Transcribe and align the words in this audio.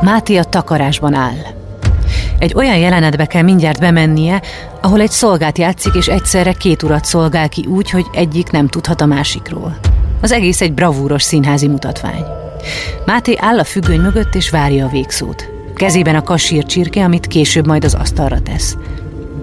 Máté 0.00 0.36
a 0.36 0.44
takarásban 0.44 1.14
áll. 1.14 1.56
Egy 2.38 2.54
olyan 2.54 2.76
jelenetbe 2.76 3.26
kell 3.26 3.42
mindjárt 3.42 3.80
bemennie, 3.80 4.42
ahol 4.80 5.00
egy 5.00 5.10
szolgát 5.10 5.58
játszik, 5.58 5.94
és 5.94 6.06
egyszerre 6.06 6.52
két 6.52 6.82
urat 6.82 7.04
szolgál 7.04 7.48
ki 7.48 7.66
úgy, 7.68 7.90
hogy 7.90 8.06
egyik 8.12 8.50
nem 8.50 8.68
tudhat 8.68 9.00
a 9.00 9.06
másikról. 9.06 9.76
Az 10.20 10.32
egész 10.32 10.60
egy 10.60 10.72
bravúros 10.72 11.22
színházi 11.22 11.68
mutatvány. 11.68 12.24
Máté 13.06 13.36
áll 13.40 13.58
a 13.58 13.64
függöny 13.64 14.00
mögött, 14.00 14.34
és 14.34 14.50
várja 14.50 14.86
a 14.86 14.88
végszót. 14.88 15.48
Kezében 15.74 16.14
a 16.14 16.22
kasír 16.22 16.64
csirke, 16.64 17.04
amit 17.04 17.26
később 17.26 17.66
majd 17.66 17.84
az 17.84 17.94
asztalra 17.94 18.40
tesz. 18.40 18.76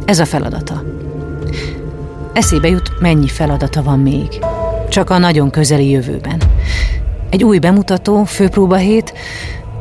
Ez 0.05 0.19
a 0.19 0.25
feladata. 0.25 0.83
Eszébe 2.33 2.67
jut, 2.67 2.99
mennyi 2.99 3.27
feladata 3.27 3.83
van 3.83 3.99
még. 3.99 4.39
Csak 4.89 5.09
a 5.09 5.17
nagyon 5.17 5.49
közeli 5.49 5.89
jövőben. 5.89 6.41
Egy 7.29 7.43
új 7.43 7.59
bemutató, 7.59 8.23
főpróba 8.23 8.75
hét, 8.75 9.13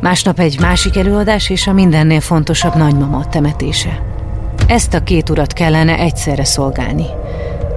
másnap 0.04 0.38
egy 0.38 0.60
másik 0.60 0.96
előadás 0.96 1.50
és 1.50 1.66
a 1.66 1.72
mindennél 1.72 2.20
fontosabb 2.20 2.74
nagymama 2.74 3.28
temetése. 3.28 4.02
Ezt 4.66 4.94
a 4.94 5.02
két 5.02 5.30
urat 5.30 5.52
kellene 5.52 5.98
egyszerre 5.98 6.44
szolgálni. 6.44 7.06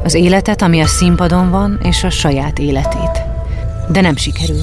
Az 0.04 0.14
életet, 0.14 0.62
ami 0.62 0.82
a 0.82 0.86
színpadon 0.86 1.50
van, 1.50 1.80
és 1.84 2.04
a 2.04 2.10
saját 2.10 2.60
életét. 2.60 3.22
De 3.90 4.02
nem 4.02 4.16
sikerül. 4.16 4.62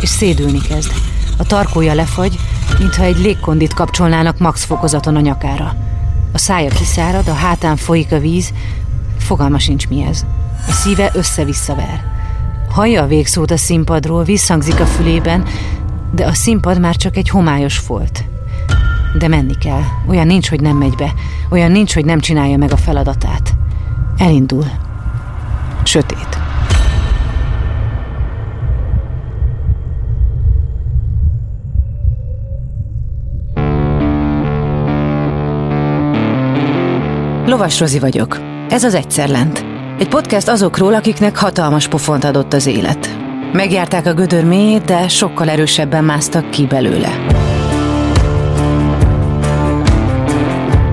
És 0.00 0.08
szédülni 0.08 0.60
kezd. 0.60 0.92
A 1.38 1.44
tarkója 1.44 1.94
lefagy, 1.94 2.38
mintha 2.78 3.04
egy 3.04 3.18
légkondit 3.18 3.74
kapcsolnának 3.74 4.38
max 4.38 4.64
fokozaton 4.64 5.16
a 5.16 5.20
nyakára. 5.20 5.76
A 6.32 6.38
szája 6.38 6.70
kiszárad, 6.70 7.28
a 7.28 7.34
hátán 7.34 7.76
folyik 7.76 8.12
a 8.12 8.18
víz, 8.18 8.52
fogalma 9.18 9.58
sincs 9.58 9.88
mi 9.88 10.06
ez. 10.08 10.24
A 10.68 10.72
szíve 10.72 11.10
össze-vissza 11.14 11.74
ver. 11.74 12.04
Hallja 12.70 13.02
a 13.02 13.06
végszót 13.06 13.50
a 13.50 13.56
színpadról, 13.56 14.24
visszhangzik 14.24 14.80
a 14.80 14.86
fülében, 14.86 15.46
de 16.14 16.26
a 16.26 16.34
színpad 16.34 16.80
már 16.80 16.96
csak 16.96 17.16
egy 17.16 17.28
homályos 17.28 17.78
folt. 17.78 18.24
De 19.18 19.28
menni 19.28 19.54
kell. 19.54 19.82
Olyan 20.08 20.26
nincs, 20.26 20.48
hogy 20.48 20.60
nem 20.60 20.76
megy 20.76 20.94
be. 20.94 21.12
Olyan 21.50 21.70
nincs, 21.70 21.94
hogy 21.94 22.04
nem 22.04 22.20
csinálja 22.20 22.56
meg 22.56 22.72
a 22.72 22.76
feladatát. 22.76 23.54
Elindul. 24.18 24.64
Sötét. 25.82 26.28
Lovas 37.46 37.80
Rozi 37.80 37.98
vagyok. 37.98 38.40
Ez 38.68 38.84
az 38.84 38.94
Egyszer 38.94 39.28
Lent. 39.28 39.64
Egy 39.98 40.08
podcast 40.08 40.48
azokról, 40.48 40.94
akiknek 40.94 41.36
hatalmas 41.36 41.88
pofont 41.88 42.24
adott 42.24 42.52
az 42.52 42.66
élet. 42.66 43.23
Megjárták 43.54 44.06
a 44.06 44.12
gödör 44.12 44.44
mélyét, 44.44 44.84
de 44.84 45.08
sokkal 45.08 45.48
erősebben 45.48 46.04
másztak 46.04 46.50
ki 46.50 46.66
belőle. 46.66 47.26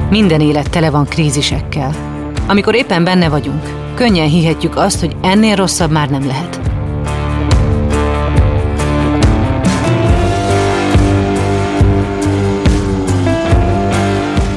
Minden 0.09 0.41
élet 0.41 0.69
tele 0.69 0.89
van 0.89 1.05
krízisekkel. 1.05 1.95
Amikor 2.47 2.75
éppen 2.75 3.03
benne 3.03 3.29
vagyunk, 3.29 3.93
könnyen 3.95 4.27
hihetjük 4.27 4.75
azt, 4.75 4.99
hogy 4.99 5.15
ennél 5.21 5.55
rosszabb 5.55 5.91
már 5.91 6.09
nem 6.09 6.27
lehet. 6.27 6.59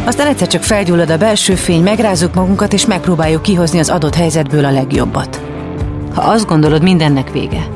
Aztán 0.05 0.27
egyszer 0.27 0.47
csak 0.47 0.63
felgyullad 0.63 1.11
a 1.11 1.17
belső 1.17 1.55
fény, 1.55 1.83
megrázunk 1.83 2.35
magunkat, 2.35 2.73
és 2.73 2.87
megpróbáljuk 2.87 3.43
kihozni 3.43 3.79
az 3.79 3.91
adott 3.91 4.15
helyzetből 4.15 4.65
a 4.65 4.71
legjobbat. 4.71 5.43
Ha 6.15 6.23
azt 6.23 6.47
gondolod, 6.47 6.83
mindennek 6.83 7.33
vége, 7.33 7.74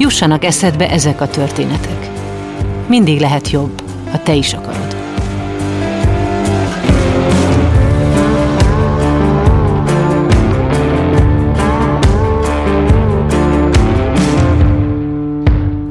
jussanak 0.00 0.44
eszedbe 0.44 0.90
ezek 0.90 1.20
a 1.20 1.28
történetek. 1.28 2.10
Mindig 2.86 3.20
lehet 3.20 3.50
jobb, 3.50 3.82
ha 4.10 4.22
te 4.22 4.34
is 4.34 4.52
akarod. 4.52 4.96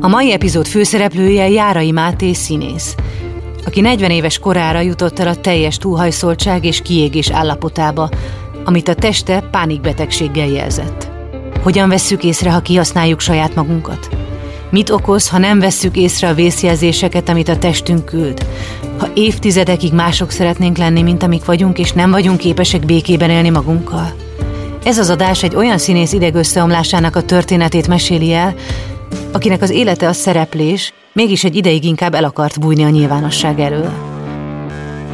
A 0.01 0.07
mai 0.07 0.31
epizód 0.31 0.67
főszereplője 0.67 1.49
Járai 1.49 1.91
Máté 1.91 2.33
színész– 2.33 2.95
aki 3.65 3.81
40 3.81 4.11
éves 4.11 4.39
korára 4.39 4.79
jutott 4.79 5.19
el 5.19 5.27
a 5.27 5.35
teljes 5.35 5.77
túlhajszoltság 5.77 6.65
és 6.65 6.81
kiégés 6.81 7.29
állapotába, 7.29 8.09
amit 8.65 8.87
a 8.87 8.93
teste 8.93 9.41
pánikbetegséggel 9.51 10.47
jelzett. 10.47 11.08
Hogyan 11.63 11.89
vesszük 11.89 12.23
észre, 12.23 12.51
ha 12.51 12.59
kihasználjuk 12.59 13.19
saját 13.19 13.55
magunkat? 13.55 14.09
Mit 14.69 14.89
okoz, 14.89 15.29
ha 15.29 15.37
nem 15.37 15.59
vesszük 15.59 15.97
észre 15.97 16.27
a 16.27 16.33
vészjelzéseket, 16.33 17.29
amit 17.29 17.49
a 17.49 17.57
testünk 17.57 18.05
küld? 18.05 18.45
Ha 18.97 19.07
évtizedekig 19.13 19.93
mások 19.93 20.31
szeretnénk 20.31 20.77
lenni, 20.77 21.01
mint 21.01 21.23
amik 21.23 21.45
vagyunk, 21.45 21.79
és 21.79 21.91
nem 21.91 22.11
vagyunk 22.11 22.37
képesek 22.37 22.85
békében 22.85 23.29
élni 23.29 23.49
magunkkal? 23.49 24.13
Ez 24.83 24.97
az 24.97 25.09
adás 25.09 25.43
egy 25.43 25.55
olyan 25.55 25.77
színész 25.77 26.13
idegösszeomlásának 26.13 27.15
a 27.15 27.21
történetét 27.21 27.87
meséli 27.87 28.33
el, 28.33 28.55
akinek 29.31 29.61
az 29.61 29.69
élete 29.69 30.07
a 30.07 30.13
szereplés, 30.13 30.93
Mégis 31.13 31.43
egy 31.43 31.55
ideig 31.55 31.83
inkább 31.83 32.13
el 32.13 32.23
akart 32.23 32.59
bújni 32.59 32.83
a 32.83 32.89
nyilvánosság 32.89 33.59
elől. 33.59 33.91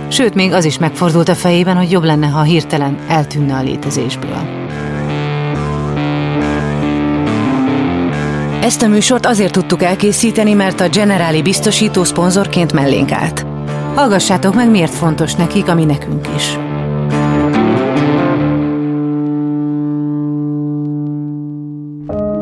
Sőt, 0.08 0.36
még 0.36 0.54
az 0.54 0.66
is 0.66 0.78
megfordult 0.78 1.30
a 1.30 1.36
fejében, 1.36 1.76
hogy 1.78 1.92
jobb 1.92 2.04
lenne, 2.04 2.28
ha 2.28 2.42
hirtelen 2.42 2.98
eltűnne 3.08 3.56
a 3.56 3.62
létezésből. 3.62 4.65
Ezt 8.66 8.82
a 8.82 8.88
műsort 8.88 9.26
azért 9.26 9.52
tudtuk 9.52 9.84
elkészíteni, 9.84 10.54
mert 10.54 10.80
a 10.80 10.90
Generáli 10.90 11.42
biztosító 11.42 12.04
szponzorként 12.04 12.74
mellénk 12.74 13.12
állt. 13.12 13.46
Hallgassátok 13.96 14.56
meg, 14.56 14.70
miért 14.70 14.94
fontos 14.94 15.34
nekik, 15.34 15.68
ami 15.68 15.86
nekünk 15.86 16.28
is. 16.36 16.56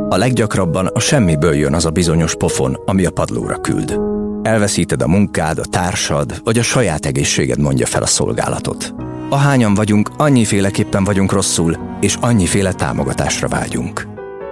A 0.09 0.17
leggyakrabban 0.17 0.87
a 0.87 0.99
semmiből 0.99 1.53
jön 1.53 1.73
az 1.73 1.85
a 1.85 1.89
bizonyos 1.89 2.35
pofon, 2.35 2.77
ami 2.85 3.05
a 3.05 3.11
padlóra 3.11 3.55
küld. 3.55 3.99
Elveszíted 4.43 5.01
a 5.01 5.07
munkád, 5.07 5.57
a 5.57 5.65
társad, 5.69 6.41
vagy 6.43 6.57
a 6.57 6.63
saját 6.63 7.05
egészséged 7.05 7.59
mondja 7.59 7.85
fel 7.85 8.01
a 8.03 8.07
szolgálatot. 8.07 8.93
Ahányan 9.29 9.73
vagyunk, 9.73 10.09
annyiféleképpen 10.17 11.03
vagyunk 11.03 11.31
rosszul, 11.31 11.77
és 12.01 12.17
annyiféle 12.19 12.73
támogatásra 12.73 13.47
vágyunk. 13.47 14.12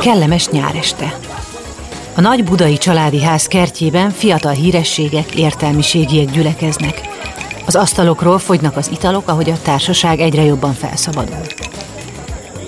Kellemes 0.00 0.48
nyáreste. 0.48 1.18
A 2.14 2.20
nagy 2.20 2.44
budai 2.44 2.78
családi 2.78 3.22
ház 3.22 3.46
kertjében 3.46 4.10
fiatal 4.10 4.52
hírességek, 4.52 5.34
értelmiségiek 5.34 6.30
gyülekeznek– 6.30 7.00
az 7.70 7.76
asztalokról 7.76 8.38
fogynak 8.38 8.76
az 8.76 8.90
italok, 8.92 9.28
ahogy 9.28 9.50
a 9.50 9.62
társaság 9.62 10.20
egyre 10.20 10.42
jobban 10.42 10.72
felszabadul. 10.72 11.40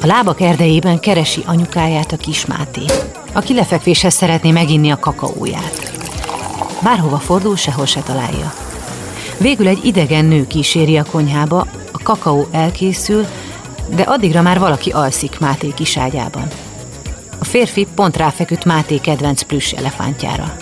A 0.01 0.07
lábak 0.07 0.41
erdejében 0.41 1.01
keresi 1.01 1.43
anyukáját 1.47 2.13
a 2.13 2.17
kismáté, 2.17 2.85
aki 3.33 3.55
lefekvéshez 3.55 4.15
szeretné 4.15 4.51
meginni 4.51 4.91
a 4.91 4.99
kakaóját. 4.99 5.93
Bárhova 6.83 7.19
fordul, 7.19 7.57
sehol 7.57 7.87
se 7.87 8.01
találja. 8.01 8.53
Végül 9.39 9.69
egy 9.69 9.85
idegen 9.85 10.25
nő 10.25 10.47
kíséri 10.47 10.97
a 10.97 11.05
konyhába, 11.11 11.67
a 11.93 12.03
kakaó 12.03 12.49
elkészül, 12.51 13.27
de 13.95 14.03
addigra 14.03 14.43
már 14.43 14.59
valaki 14.59 14.91
alszik 14.91 15.39
Máté 15.39 15.73
kiságyában. 15.75 16.49
A 17.43 17.45
férfi 17.45 17.87
pont 17.95 18.17
ráfeküdt 18.17 18.65
Máté 18.65 18.99
kedvenc 18.99 19.43
plüss 19.43 19.73
elefántjára. 19.73 20.57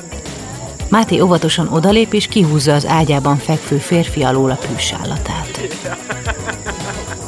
Máté 0.88 1.20
óvatosan 1.20 1.68
odalép 1.68 2.14
és 2.14 2.26
kihúzza 2.26 2.74
az 2.74 2.86
ágyában 2.86 3.36
fekvő 3.36 3.76
férfi 3.76 4.22
alól 4.22 4.50
a 4.50 4.58
plüssállatát. 4.66 5.60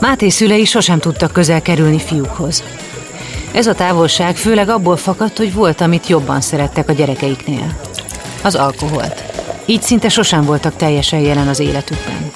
Máté 0.00 0.28
szülei 0.28 0.64
sosem 0.64 0.98
tudtak 0.98 1.32
közel 1.32 1.62
kerülni 1.62 1.98
fiúkhoz. 1.98 2.62
Ez 3.52 3.66
a 3.66 3.74
távolság 3.74 4.36
főleg 4.36 4.68
abból 4.68 4.96
fakadt, 4.96 5.36
hogy 5.36 5.54
volt, 5.54 5.80
amit 5.80 6.06
jobban 6.06 6.40
szerettek 6.40 6.88
a 6.88 6.92
gyerekeiknél. 6.92 7.76
Az 8.42 8.54
alkoholt. 8.54 9.24
Így 9.66 9.82
szinte 9.82 10.08
sosem 10.08 10.44
voltak 10.44 10.76
teljesen 10.76 11.20
jelen 11.20 11.48
az 11.48 11.58
életükben. 11.58 12.32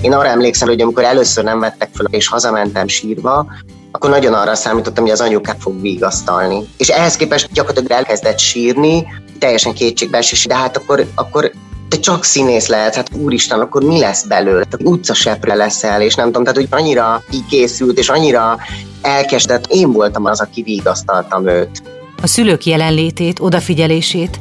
Én 0.00 0.12
arra 0.12 0.28
emlékszem, 0.28 0.68
hogy 0.68 0.80
amikor 0.80 1.04
először 1.04 1.44
nem 1.44 1.60
vettek 1.60 1.88
fel, 1.92 2.06
és 2.10 2.28
hazamentem 2.28 2.88
sírva, 2.88 3.46
akkor 3.90 4.10
nagyon 4.10 4.34
arra 4.34 4.54
számítottam, 4.54 5.04
hogy 5.04 5.12
az 5.12 5.20
anyukát 5.20 5.56
fog 5.60 5.80
vigasztalni. 5.80 6.68
És 6.76 6.88
ehhez 6.88 7.16
képest 7.16 7.52
gyakorlatilag 7.52 7.90
elkezdett 7.90 8.38
sírni, 8.38 9.06
teljesen 9.38 9.74
kétségbeesés, 9.74 10.46
de 10.46 10.54
hát 10.54 10.76
akkor, 10.76 11.06
akkor 11.14 11.52
te 11.88 11.98
csak 11.98 12.24
színész 12.24 12.66
lehet, 12.66 12.94
hát 12.94 13.10
úristen, 13.14 13.60
akkor 13.60 13.82
mi 13.82 13.98
lesz 13.98 14.22
belőle? 14.22 14.64
Te 14.64 14.76
utcasepre 14.84 15.54
leszel, 15.54 16.02
és 16.02 16.14
nem 16.14 16.26
tudom, 16.26 16.42
tehát 16.44 16.58
hogy 16.58 16.68
annyira 16.70 17.22
kikészült, 17.30 17.98
és 17.98 18.08
annyira 18.08 18.58
elkezdett, 19.02 19.66
én 19.68 19.92
voltam 19.92 20.24
az, 20.24 20.40
aki 20.40 20.62
vigasztaltam 20.62 21.48
őt. 21.48 21.82
A 22.22 22.26
szülők 22.26 22.66
jelenlétét, 22.66 23.40
odafigyelését 23.40 24.40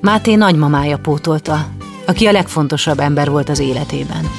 Máté 0.00 0.34
nagymamája 0.34 0.98
pótolta, 0.98 1.66
aki 2.06 2.26
a 2.26 2.32
legfontosabb 2.32 3.00
ember 3.00 3.30
volt 3.30 3.48
az 3.48 3.58
életében. 3.58 4.30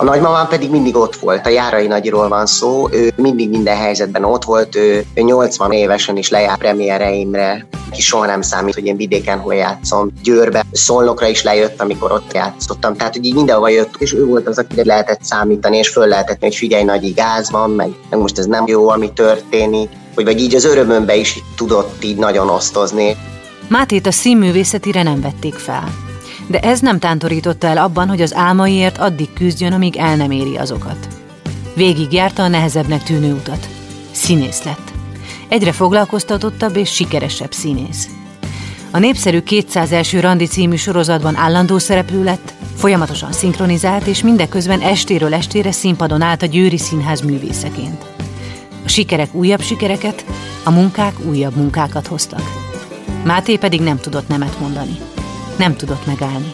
A 0.00 0.04
nagymamám 0.04 0.48
pedig 0.48 0.70
mindig 0.70 0.96
ott 0.96 1.16
volt, 1.16 1.46
a 1.46 1.48
Járai 1.48 1.86
Nagyról 1.86 2.28
van 2.28 2.46
szó, 2.46 2.88
ő 2.92 3.12
mindig 3.16 3.50
minden 3.50 3.76
helyzetben 3.76 4.24
ott 4.24 4.44
volt, 4.44 4.76
ő, 4.76 5.04
80 5.14 5.72
évesen 5.72 6.16
is 6.16 6.28
lejár 6.28 6.58
premiereimre, 6.58 7.66
ki 7.90 8.00
soha 8.00 8.26
nem 8.26 8.42
számít, 8.42 8.74
hogy 8.74 8.86
én 8.86 8.96
vidéken 8.96 9.38
hol 9.38 9.54
játszom. 9.54 10.10
Győrbe, 10.22 10.64
Szolnokra 10.72 11.26
is 11.26 11.42
lejött, 11.42 11.80
amikor 11.80 12.12
ott 12.12 12.32
játszottam. 12.32 12.96
Tehát, 12.96 13.14
hogy 13.14 13.24
így 13.24 13.34
mindenhova 13.34 13.68
jött, 13.68 13.94
és 13.98 14.12
ő 14.12 14.26
volt 14.26 14.46
az, 14.46 14.58
akire 14.58 14.82
lehetett 14.84 15.22
számítani, 15.22 15.76
és 15.76 15.88
föl 15.88 16.06
lehetett, 16.06 16.40
hogy 16.40 16.54
figyelj, 16.54 16.82
nagy 16.82 17.14
gáz 17.14 17.50
van, 17.50 17.70
meg, 17.70 17.90
meg 18.10 18.20
most 18.20 18.38
ez 18.38 18.46
nem 18.46 18.66
jó, 18.66 18.88
ami 18.88 19.12
történik. 19.12 19.88
Hogy 20.14 20.24
vagy 20.24 20.40
így 20.40 20.54
az 20.54 20.64
örömömbe 20.64 21.16
is 21.16 21.42
tudott 21.56 22.04
így 22.04 22.16
nagyon 22.16 22.48
osztozni. 22.48 23.16
Mátét 23.68 24.06
a 24.06 24.12
színművészetire 24.12 25.02
nem 25.02 25.20
vették 25.20 25.54
fel. 25.54 26.09
De 26.50 26.58
ez 26.58 26.80
nem 26.80 26.98
tántorította 26.98 27.66
el 27.66 27.78
abban, 27.78 28.08
hogy 28.08 28.20
az 28.20 28.34
álmaiért 28.34 28.98
addig 28.98 29.32
küzdjön, 29.32 29.72
amíg 29.72 29.96
el 29.96 30.16
nem 30.16 30.30
éri 30.30 30.56
azokat. 30.56 31.08
Végig 31.74 32.12
járta 32.12 32.42
a 32.42 32.48
nehezebbnek 32.48 33.02
tűnő 33.02 33.32
utat. 33.32 33.68
Színész 34.10 34.62
lett. 34.62 34.92
Egyre 35.48 35.72
foglalkoztatottabb 35.72 36.76
és 36.76 36.94
sikeresebb 36.94 37.52
színész. 37.52 38.08
A 38.90 38.98
népszerű 38.98 39.42
200 39.42 39.92
első 39.92 40.20
randi 40.20 40.46
című 40.46 40.76
sorozatban 40.76 41.36
állandó 41.36 41.78
szereplő 41.78 42.24
lett, 42.24 42.52
folyamatosan 42.76 43.32
szinkronizált, 43.32 44.06
és 44.06 44.22
mindeközben 44.22 44.80
estéről 44.80 45.34
estére 45.34 45.72
színpadon 45.72 46.22
állt 46.22 46.42
a 46.42 46.46
Győri 46.46 46.78
Színház 46.78 47.20
művészeként. 47.20 48.04
A 48.84 48.88
sikerek 48.88 49.34
újabb 49.34 49.60
sikereket, 49.60 50.24
a 50.64 50.70
munkák 50.70 51.14
újabb 51.24 51.56
munkákat 51.56 52.06
hoztak. 52.06 52.42
Máté 53.24 53.56
pedig 53.56 53.80
nem 53.80 53.98
tudott 53.98 54.28
nemet 54.28 54.60
mondani. 54.60 54.98
Nem 55.60 55.76
tudott 55.76 56.06
megállni. 56.06 56.52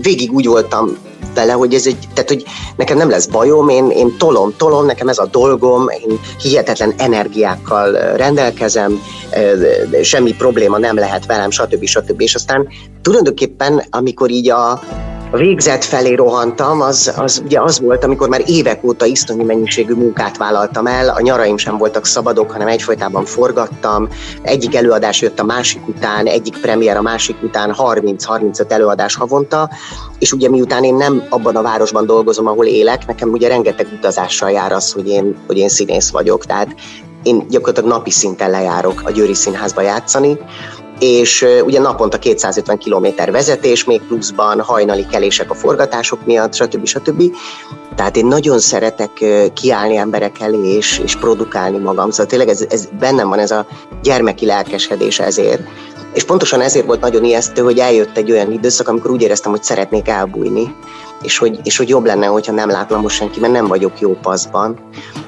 Végig 0.00 0.32
úgy 0.32 0.46
voltam 0.46 0.96
vele, 1.34 1.52
hogy 1.52 1.74
ez 1.74 1.86
egy, 1.86 1.98
tehát 2.14 2.28
hogy 2.28 2.44
nekem 2.76 2.96
nem 2.96 3.10
lesz 3.10 3.26
bajom, 3.26 3.68
én, 3.68 3.90
én 3.90 4.16
tolom, 4.18 4.54
tolom, 4.56 4.86
nekem 4.86 5.08
ez 5.08 5.18
a 5.18 5.26
dolgom, 5.26 5.88
én 5.88 6.20
hihetetlen 6.40 6.94
energiákkal 6.96 8.16
rendelkezem, 8.16 9.02
semmi 10.02 10.34
probléma 10.34 10.78
nem 10.78 10.96
lehet 10.96 11.26
velem, 11.26 11.50
stb. 11.50 11.84
stb. 11.84 12.20
És 12.20 12.34
aztán 12.34 12.68
tulajdonképpen, 13.02 13.82
amikor 13.90 14.30
így 14.30 14.50
a, 14.50 14.80
végzet 15.32 15.84
felé 15.84 16.14
rohantam, 16.14 16.80
az, 16.80 17.14
az 17.16 17.42
ugye 17.44 17.60
az 17.60 17.80
volt, 17.80 18.04
amikor 18.04 18.28
már 18.28 18.42
évek 18.46 18.84
óta 18.84 19.04
isztonyi 19.04 19.44
mennyiségű 19.44 19.94
munkát 19.94 20.36
vállaltam 20.36 20.86
el, 20.86 21.08
a 21.08 21.20
nyaraim 21.20 21.56
sem 21.56 21.78
voltak 21.78 22.06
szabadok, 22.06 22.50
hanem 22.50 22.68
egyfolytában 22.68 23.24
forgattam, 23.24 24.08
egyik 24.42 24.74
előadás 24.74 25.20
jött 25.20 25.38
a 25.38 25.44
másik 25.44 25.88
után, 25.88 26.26
egyik 26.26 26.60
premier 26.60 26.96
a 26.96 27.02
másik 27.02 27.42
után, 27.42 27.74
30-35 27.78 28.70
előadás 28.70 29.14
havonta, 29.14 29.70
és 30.18 30.32
ugye 30.32 30.48
miután 30.48 30.84
én 30.84 30.94
nem 30.94 31.22
abban 31.28 31.56
a 31.56 31.62
városban 31.62 32.06
dolgozom, 32.06 32.46
ahol 32.46 32.66
élek, 32.66 33.06
nekem 33.06 33.30
ugye 33.30 33.48
rengeteg 33.48 33.86
utazással 33.96 34.50
jár 34.50 34.72
az, 34.72 34.92
hogy 34.92 35.08
én, 35.08 35.36
hogy 35.46 35.56
én 35.56 35.68
színész 35.68 36.10
vagyok, 36.10 36.44
tehát 36.44 36.74
én 37.22 37.46
gyakorlatilag 37.48 37.90
napi 37.90 38.10
szinten 38.10 38.50
lejárok 38.50 39.02
a 39.04 39.10
Győri 39.10 39.34
Színházba 39.34 39.80
játszani, 39.80 40.38
és 40.98 41.46
ugye 41.64 41.80
naponta 41.80 42.18
250 42.18 42.78
km 42.78 43.06
vezetés, 43.30 43.84
még 43.84 44.00
pluszban 44.02 44.60
hajnali 44.60 45.06
kelések 45.06 45.50
a 45.50 45.54
forgatások 45.54 46.26
miatt, 46.26 46.54
stb. 46.54 46.86
stb. 46.86 47.22
Tehát 47.94 48.16
én 48.16 48.26
nagyon 48.26 48.58
szeretek 48.58 49.10
kiállni 49.54 49.96
emberek 49.96 50.40
elé 50.40 50.74
és, 50.76 50.98
és 51.04 51.16
produkálni 51.16 51.78
magam. 51.78 52.10
Szóval 52.10 52.26
tényleg 52.26 52.48
ez, 52.48 52.64
ez 52.68 52.88
bennem 52.98 53.28
van 53.28 53.38
ez 53.38 53.50
a 53.50 53.66
gyermeki 54.02 54.46
lelkesedés 54.46 55.18
ezért. 55.18 55.62
És 56.12 56.24
pontosan 56.24 56.60
ezért 56.60 56.86
volt 56.86 57.00
nagyon 57.00 57.24
ijesztő, 57.24 57.62
hogy 57.62 57.78
eljött 57.78 58.16
egy 58.16 58.30
olyan 58.30 58.52
időszak, 58.52 58.88
amikor 58.88 59.10
úgy 59.10 59.22
éreztem, 59.22 59.50
hogy 59.50 59.62
szeretnék 59.62 60.08
elbújni 60.08 60.74
és 61.22 61.38
hogy, 61.38 61.60
és 61.62 61.76
hogy 61.76 61.88
jobb 61.88 62.04
lenne, 62.04 62.26
hogyha 62.26 62.52
nem 62.52 62.70
látnám 62.70 63.00
most 63.00 63.16
senki, 63.16 63.40
mert 63.40 63.52
nem 63.52 63.66
vagyok 63.66 64.00
jó 64.00 64.18
paszban. 64.22 64.78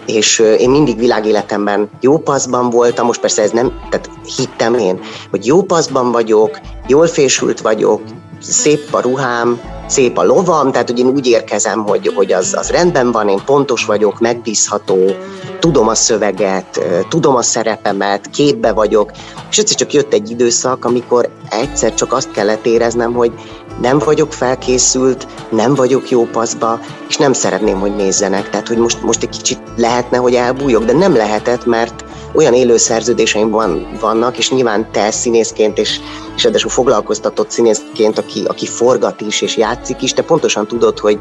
És 0.06 0.38
én 0.38 0.70
mindig 0.70 0.98
világéletemben 0.98 1.90
jó 2.00 2.18
paszban 2.18 2.70
voltam, 2.70 3.06
most 3.06 3.20
persze 3.20 3.42
ez 3.42 3.50
nem, 3.50 3.72
tehát 3.90 4.10
hittem 4.36 4.74
én, 4.74 5.00
hogy 5.30 5.46
jó 5.46 5.62
paszban 5.62 6.12
vagyok, 6.12 6.58
jól 6.86 7.06
fésült 7.06 7.60
vagyok, 7.60 8.00
szép 8.40 8.94
a 8.94 9.00
ruhám, 9.00 9.60
szép 9.86 10.18
a 10.18 10.24
lovam, 10.24 10.72
tehát 10.72 10.88
hogy 10.88 10.98
én 10.98 11.06
úgy 11.06 11.26
érkezem, 11.26 11.82
hogy, 11.82 12.12
hogy 12.14 12.32
az, 12.32 12.54
az 12.58 12.70
rendben 12.70 13.12
van, 13.12 13.28
én 13.28 13.40
pontos 13.44 13.84
vagyok, 13.84 14.20
megbízható, 14.20 15.16
tudom 15.58 15.88
a 15.88 15.94
szöveget, 15.94 16.80
tudom 17.08 17.36
a 17.36 17.42
szerepemet, 17.42 18.30
képbe 18.30 18.72
vagyok, 18.72 19.10
és 19.50 19.58
egyszer 19.58 19.76
csak 19.76 19.92
jött 19.92 20.12
egy 20.12 20.30
időszak, 20.30 20.84
amikor 20.84 21.30
egyszer 21.50 21.94
csak 21.94 22.12
azt 22.12 22.30
kellett 22.30 22.66
éreznem, 22.66 23.12
hogy 23.12 23.32
nem 23.80 23.98
vagyok 23.98 24.32
felkészült, 24.32 25.26
nem 25.50 25.74
vagyok 25.74 26.10
jó 26.10 26.24
paszba, 26.24 26.80
és 27.08 27.16
nem 27.16 27.32
szeretném, 27.32 27.80
hogy 27.80 27.96
nézzenek. 27.96 28.50
Tehát, 28.50 28.68
hogy 28.68 28.76
most, 28.76 29.02
most 29.02 29.22
egy 29.22 29.28
kicsit 29.28 29.58
lehetne, 29.76 30.16
hogy 30.16 30.34
elbújok, 30.34 30.84
de 30.84 30.92
nem 30.92 31.16
lehetett, 31.16 31.66
mert 31.66 32.04
olyan 32.32 32.54
élő 32.54 32.76
szerződéseim 32.76 33.50
van, 33.50 33.96
vannak, 34.00 34.38
és 34.38 34.50
nyilván 34.50 34.92
te 34.92 35.10
színészként, 35.10 35.78
és, 35.78 36.00
és 36.38 36.44
ráadásul 36.44 36.70
foglalkoztatott 36.70 37.50
színészként, 37.50 38.18
aki, 38.18 38.44
aki 38.46 38.66
forgat 38.66 39.20
is 39.20 39.40
és 39.40 39.56
játszik 39.56 40.02
is, 40.02 40.12
te 40.12 40.22
pontosan 40.22 40.66
tudod, 40.66 40.98
hogy, 40.98 41.18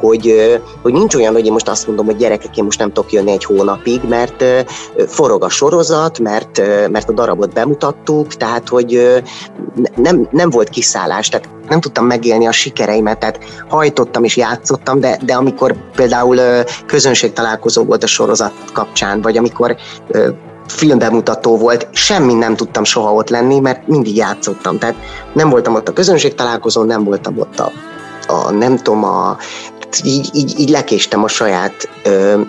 hogy, 0.00 0.52
hogy 0.82 0.92
nincs 0.92 1.14
olyan, 1.14 1.32
hogy 1.32 1.46
én 1.46 1.52
most 1.52 1.68
azt 1.68 1.86
mondom, 1.86 2.06
hogy 2.06 2.16
gyerekek, 2.16 2.56
én 2.56 2.64
most 2.64 2.78
nem 2.78 2.92
tudok 2.92 3.12
jönni 3.12 3.30
egy 3.30 3.44
hónapig, 3.44 4.00
mert 4.08 4.44
forog 5.06 5.44
a 5.44 5.48
sorozat, 5.48 6.18
mert, 6.18 6.58
mert 6.90 7.08
a 7.08 7.12
darabot 7.12 7.52
bemutattuk, 7.52 8.26
tehát 8.26 8.68
hogy 8.68 9.20
nem, 9.96 10.28
nem 10.30 10.50
volt 10.50 10.68
kiszállás, 10.68 11.28
tehát 11.28 11.48
nem 11.68 11.80
tudtam 11.80 12.06
megélni 12.06 12.46
a 12.46 12.52
sikereimet, 12.52 13.18
tehát 13.18 13.38
hajtottam 13.68 14.24
és 14.24 14.36
játszottam, 14.36 15.00
de, 15.00 15.18
de 15.24 15.34
amikor 15.34 15.76
például 15.96 16.64
közönség 16.86 17.32
találkozó 17.32 17.84
volt 17.84 18.02
a 18.02 18.06
sorozat 18.06 18.52
kapcsán, 18.72 19.20
vagy 19.20 19.36
amikor 19.36 19.76
filmbemutató 20.70 21.56
volt, 21.56 21.88
semmi 21.92 22.34
nem 22.34 22.56
tudtam 22.56 22.84
soha 22.84 23.12
ott 23.12 23.28
lenni, 23.28 23.58
mert 23.58 23.86
mindig 23.86 24.16
játszottam. 24.16 24.78
Tehát 24.78 24.96
nem 25.32 25.50
voltam 25.50 25.74
ott 25.74 25.88
a 25.88 25.92
közönség 25.92 26.34
találkozón, 26.34 26.86
nem 26.86 27.04
voltam 27.04 27.38
ott 27.38 27.58
a, 27.58 27.72
a 28.26 28.50
nem 28.50 28.76
tudom, 28.76 29.04
a, 29.04 29.36
így, 30.04 30.30
így, 30.32 30.60
így 30.60 30.70
lekéstem 30.70 31.24
a 31.24 31.28
saját 31.28 31.88
ö, 32.04 32.40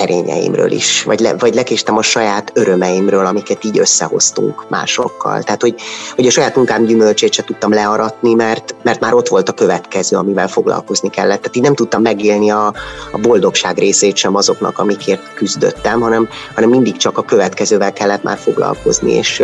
erényeimről 0.00 0.70
is, 0.70 1.02
vagy, 1.02 1.20
le, 1.20 1.34
vagy 1.36 1.54
lekéstem 1.54 1.96
a 1.96 2.02
saját 2.02 2.50
örömeimről, 2.54 3.26
amiket 3.26 3.64
így 3.64 3.78
összehoztunk 3.78 4.68
másokkal. 4.68 5.42
Tehát, 5.42 5.60
hogy, 5.60 5.74
hogy 6.14 6.26
a 6.26 6.30
saját 6.30 6.56
munkám 6.56 6.84
gyümölcsét 6.84 7.32
se 7.32 7.44
tudtam 7.44 7.72
learatni, 7.72 8.34
mert, 8.34 8.74
mert 8.82 9.00
már 9.00 9.14
ott 9.14 9.28
volt 9.28 9.48
a 9.48 9.52
következő, 9.52 10.16
amivel 10.16 10.48
foglalkozni 10.48 11.10
kellett. 11.10 11.38
Tehát 11.38 11.56
így 11.56 11.62
nem 11.62 11.74
tudtam 11.74 12.02
megélni 12.02 12.50
a, 12.50 12.74
a 13.12 13.18
boldogság 13.18 13.78
részét 13.78 14.16
sem 14.16 14.34
azoknak, 14.36 14.78
amikért 14.78 15.34
küzdöttem, 15.34 16.00
hanem, 16.00 16.28
hanem 16.54 16.70
mindig 16.70 16.96
csak 16.96 17.18
a 17.18 17.22
következővel 17.22 17.92
kellett 17.92 18.22
már 18.22 18.38
foglalkozni, 18.38 19.12
és 19.12 19.42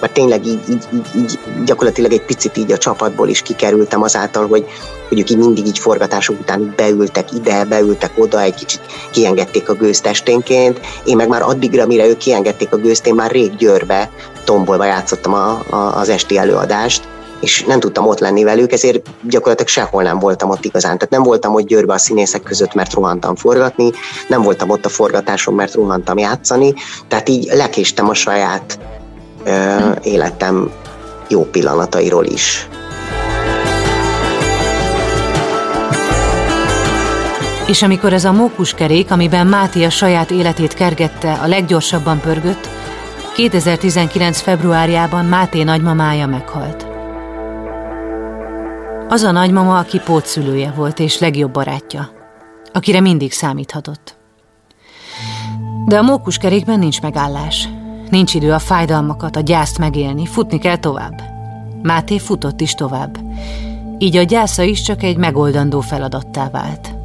mert 0.00 0.12
tényleg 0.12 0.46
így, 0.46 0.60
így, 0.70 0.84
így, 0.94 1.08
így 1.16 1.38
gyakorlatilag 1.64 2.12
egy 2.12 2.24
picit 2.24 2.56
így 2.56 2.72
a 2.72 2.78
csapatból 2.78 3.28
is 3.28 3.42
kikerültem 3.42 4.02
azáltal, 4.02 4.46
hogy, 4.46 4.66
hogy 5.08 5.18
ők 5.18 5.30
így 5.30 5.38
mindig 5.38 5.66
így 5.66 5.78
forgatások 5.78 6.40
után 6.40 6.72
beültek 6.76 7.32
ide, 7.32 7.64
beültek 7.64 8.10
oda, 8.16 8.40
egy 8.40 8.54
kicsit 8.54 8.80
kiengedték 9.10 9.68
a 9.68 9.74
gőztesténként, 9.96 10.80
én 11.04 11.16
meg 11.16 11.28
már 11.28 11.42
addigra, 11.42 11.86
mire 11.86 12.06
ők 12.06 12.16
kiengedték 12.16 12.72
a 12.72 12.76
gőzt, 12.76 13.06
én 13.06 13.14
már 13.14 13.30
rég 13.30 13.56
Győrbe, 13.56 14.10
tombolva 14.44 14.84
játszottam 14.84 15.34
a, 15.34 15.62
a, 15.70 15.76
az 15.76 16.08
esti 16.08 16.38
előadást, 16.38 17.08
és 17.40 17.64
nem 17.64 17.80
tudtam 17.80 18.06
ott 18.06 18.18
lenni 18.18 18.44
velük, 18.44 18.72
ezért 18.72 19.08
gyakorlatilag 19.22 19.70
sehol 19.70 20.02
nem 20.02 20.18
voltam 20.18 20.50
ott 20.50 20.64
igazán. 20.64 20.98
Tehát 20.98 21.10
nem 21.10 21.22
voltam 21.22 21.54
ott 21.54 21.66
Győrbe 21.66 21.92
a 21.92 21.98
színészek 21.98 22.42
között, 22.42 22.74
mert 22.74 22.92
rohantam 22.92 23.36
forgatni, 23.36 23.90
nem 24.28 24.42
voltam 24.42 24.70
ott 24.70 24.84
a 24.84 24.88
forgatáson, 24.88 25.54
mert 25.54 25.74
rohantam 25.74 26.18
játszani, 26.18 26.74
tehát 27.08 27.28
így 27.28 27.48
lekéstem 27.52 28.08
a 28.08 28.14
saját 28.14 28.78
ö, 29.44 29.50
életem 30.02 30.70
jó 31.28 31.44
pillanatairól 31.44 32.24
is. 32.24 32.68
És 37.66 37.82
amikor 37.82 38.12
ez 38.12 38.24
a 38.24 38.32
mókuskerék, 38.32 39.10
amiben 39.10 39.46
Máté 39.46 39.84
a 39.84 39.90
saját 39.90 40.30
életét 40.30 40.74
kergette, 40.74 41.32
a 41.32 41.46
leggyorsabban 41.46 42.20
pörgött, 42.20 42.68
2019. 43.34 44.40
februárjában 44.40 45.24
Máté 45.24 45.62
nagymamája 45.62 46.26
meghalt. 46.26 46.86
Az 49.08 49.22
a 49.22 49.30
nagymama, 49.30 49.78
aki 49.78 49.98
pótszülője 49.98 50.72
volt 50.76 50.98
és 50.98 51.18
legjobb 51.18 51.52
barátja, 51.52 52.10
akire 52.72 53.00
mindig 53.00 53.32
számíthatott. 53.32 54.16
De 55.86 55.98
a 55.98 56.02
mókuskerékben 56.02 56.78
nincs 56.78 57.00
megállás. 57.00 57.68
Nincs 58.10 58.34
idő 58.34 58.52
a 58.52 58.58
fájdalmakat, 58.58 59.36
a 59.36 59.40
gyászt 59.40 59.78
megélni, 59.78 60.26
futni 60.26 60.58
kell 60.58 60.76
tovább. 60.76 61.22
Máté 61.82 62.18
futott 62.18 62.60
is 62.60 62.74
tovább. 62.74 63.18
Így 63.98 64.16
a 64.16 64.22
gyásza 64.22 64.62
is 64.62 64.82
csak 64.82 65.02
egy 65.02 65.16
megoldandó 65.16 65.80
feladattá 65.80 66.50
vált. 66.50 66.95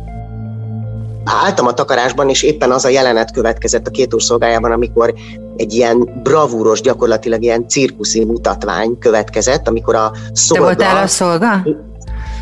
Álltam 1.24 1.68
a 1.68 1.74
takarásban, 1.74 2.30
és 2.30 2.44
éppen 2.44 2.72
az 2.72 2.86
a 2.86 2.90
jelenet 2.90 3.32
következett 3.32 3.88
a 3.88 3.92
két 3.92 4.14
úr 4.14 4.22
szolgájában, 4.22 4.72
amikor 4.72 5.14
egy 5.56 5.74
ilyen 5.74 6.22
bravúros, 6.24 6.82
gyakorlatilag 6.82 7.44
ilyen 7.44 7.68
cirkuszi 7.68 8.26
mutatvány 8.26 8.98
következett, 9.00 9.68
amikor 9.68 9.96
a 9.96 10.12
szolga... 10.34 10.66
Te 10.66 10.74
voltál 10.74 11.04
a 11.04 11.08
szolga? 11.08 11.64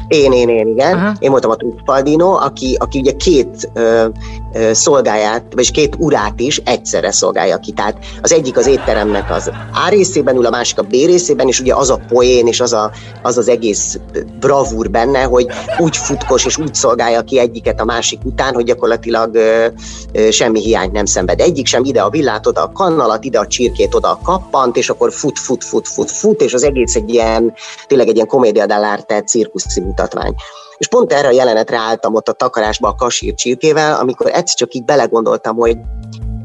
Én, 0.10 0.32
én, 0.32 0.50
én, 0.50 0.68
igen. 0.68 0.98
Uh-huh. 0.98 1.16
Én 1.20 1.32
voltam 1.32 1.52
a 1.52 1.56
Truffaldino, 1.56 2.34
aki, 2.34 2.76
aki 2.80 3.00
ugye 3.00 3.12
két 3.12 3.70
ö, 3.74 4.06
ö, 4.54 4.74
szolgáját, 4.74 5.44
vagy 5.56 5.72
két 5.72 5.96
urát 5.98 6.40
is 6.40 6.62
egyszerre 6.66 7.12
szolgálja 7.12 7.58
ki. 7.58 7.72
Tehát 7.72 7.98
az 8.22 8.34
egyik 8.34 8.58
az 8.58 8.68
étteremnek 8.68 9.32
az 9.32 9.52
A 9.86 9.90
részében 9.90 10.36
ül, 10.36 10.46
a 10.46 10.50
másik 10.50 10.80
a 10.80 10.82
B 10.82 10.92
részében, 10.92 11.48
és 11.48 11.60
ugye 11.60 11.76
az 11.76 11.90
a 11.90 12.00
poén, 12.08 12.48
és 12.48 12.60
az 12.60 12.74
a, 12.74 12.92
az, 13.22 13.38
az 13.38 13.48
egész 13.48 14.00
bravúr 14.40 14.90
benne, 14.90 15.22
hogy 15.22 15.48
úgy 15.78 15.98
futkos, 15.98 16.46
és 16.46 16.58
úgy 16.58 16.74
szolgálja 16.74 17.22
ki 17.22 17.40
egyiket 17.40 17.80
a 17.80 17.86
másik 17.86 18.20
után, 18.24 18.54
hogy 18.54 18.64
gyakorlatilag 18.64 19.36
ö, 19.36 19.66
ö, 20.14 20.32
semmi 20.32 20.60
hiányt 20.62 20.92
nem 20.92 21.06
szenved. 21.06 21.40
Egyik 21.40 21.68
sem 21.68 21.84
ide 21.84 22.02
a 22.02 22.10
villát, 22.10 22.48
oda 22.48 22.62
a 22.62 22.72
kannalat, 22.72 23.24
ide 23.24 23.40
a 23.40 23.48
csirkét, 23.48 23.96
oda 23.96 24.10
a 24.10 24.20
kappant, 24.24 24.78
és 24.78 24.90
akkor 24.90 25.12
fut, 25.12 25.40
fut, 25.40 25.64
fut, 25.64 25.88
fut, 25.88 26.12
fut, 26.12 26.42
és 26.42 26.54
az 26.54 26.64
egész 26.64 26.96
egy 26.96 27.14
ilyen, 27.14 27.54
tényleg 27.88 28.08
egy 28.08 28.16
ilyen 28.16 28.28
komédia 28.28 28.66
dell'arte 28.68 29.26
cirkusz 29.26 29.66
mutatvány. 30.00 30.34
És 30.78 30.88
pont 30.88 31.14
erre 31.14 31.28
a 31.28 31.32
jelenetre 31.32 31.78
álltam 31.78 32.16
ott 32.16 32.28
a 32.28 32.32
takarásba 32.32 32.88
a 32.88 32.96
kasír 32.96 33.34
csirkével, 33.34 34.00
amikor 34.00 34.28
egyszer 34.28 34.56
csak 34.56 34.74
így 34.74 34.86
belegondoltam, 34.86 35.56
hogy 35.56 35.78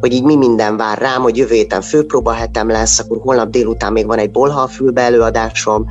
hogy 0.01 0.13
így 0.13 0.23
mi 0.23 0.37
minden 0.37 0.77
vár 0.77 0.99
rám, 0.99 1.23
hogy 1.23 1.37
jövő 1.37 1.55
héten 1.55 1.81
főpróba 1.81 2.33
hetem 2.33 2.69
lesz, 2.69 2.99
akkor 2.99 3.19
holnap 3.21 3.51
délután 3.51 3.93
még 3.93 4.07
van 4.07 4.19
egy 4.19 4.31
bolhalfülbe 4.31 5.03
előadásom, 5.03 5.87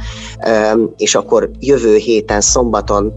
és 0.98 1.16
akkor 1.16 1.50
jövő 1.60 1.96
héten 1.96 2.42
szombaton, 2.42 3.14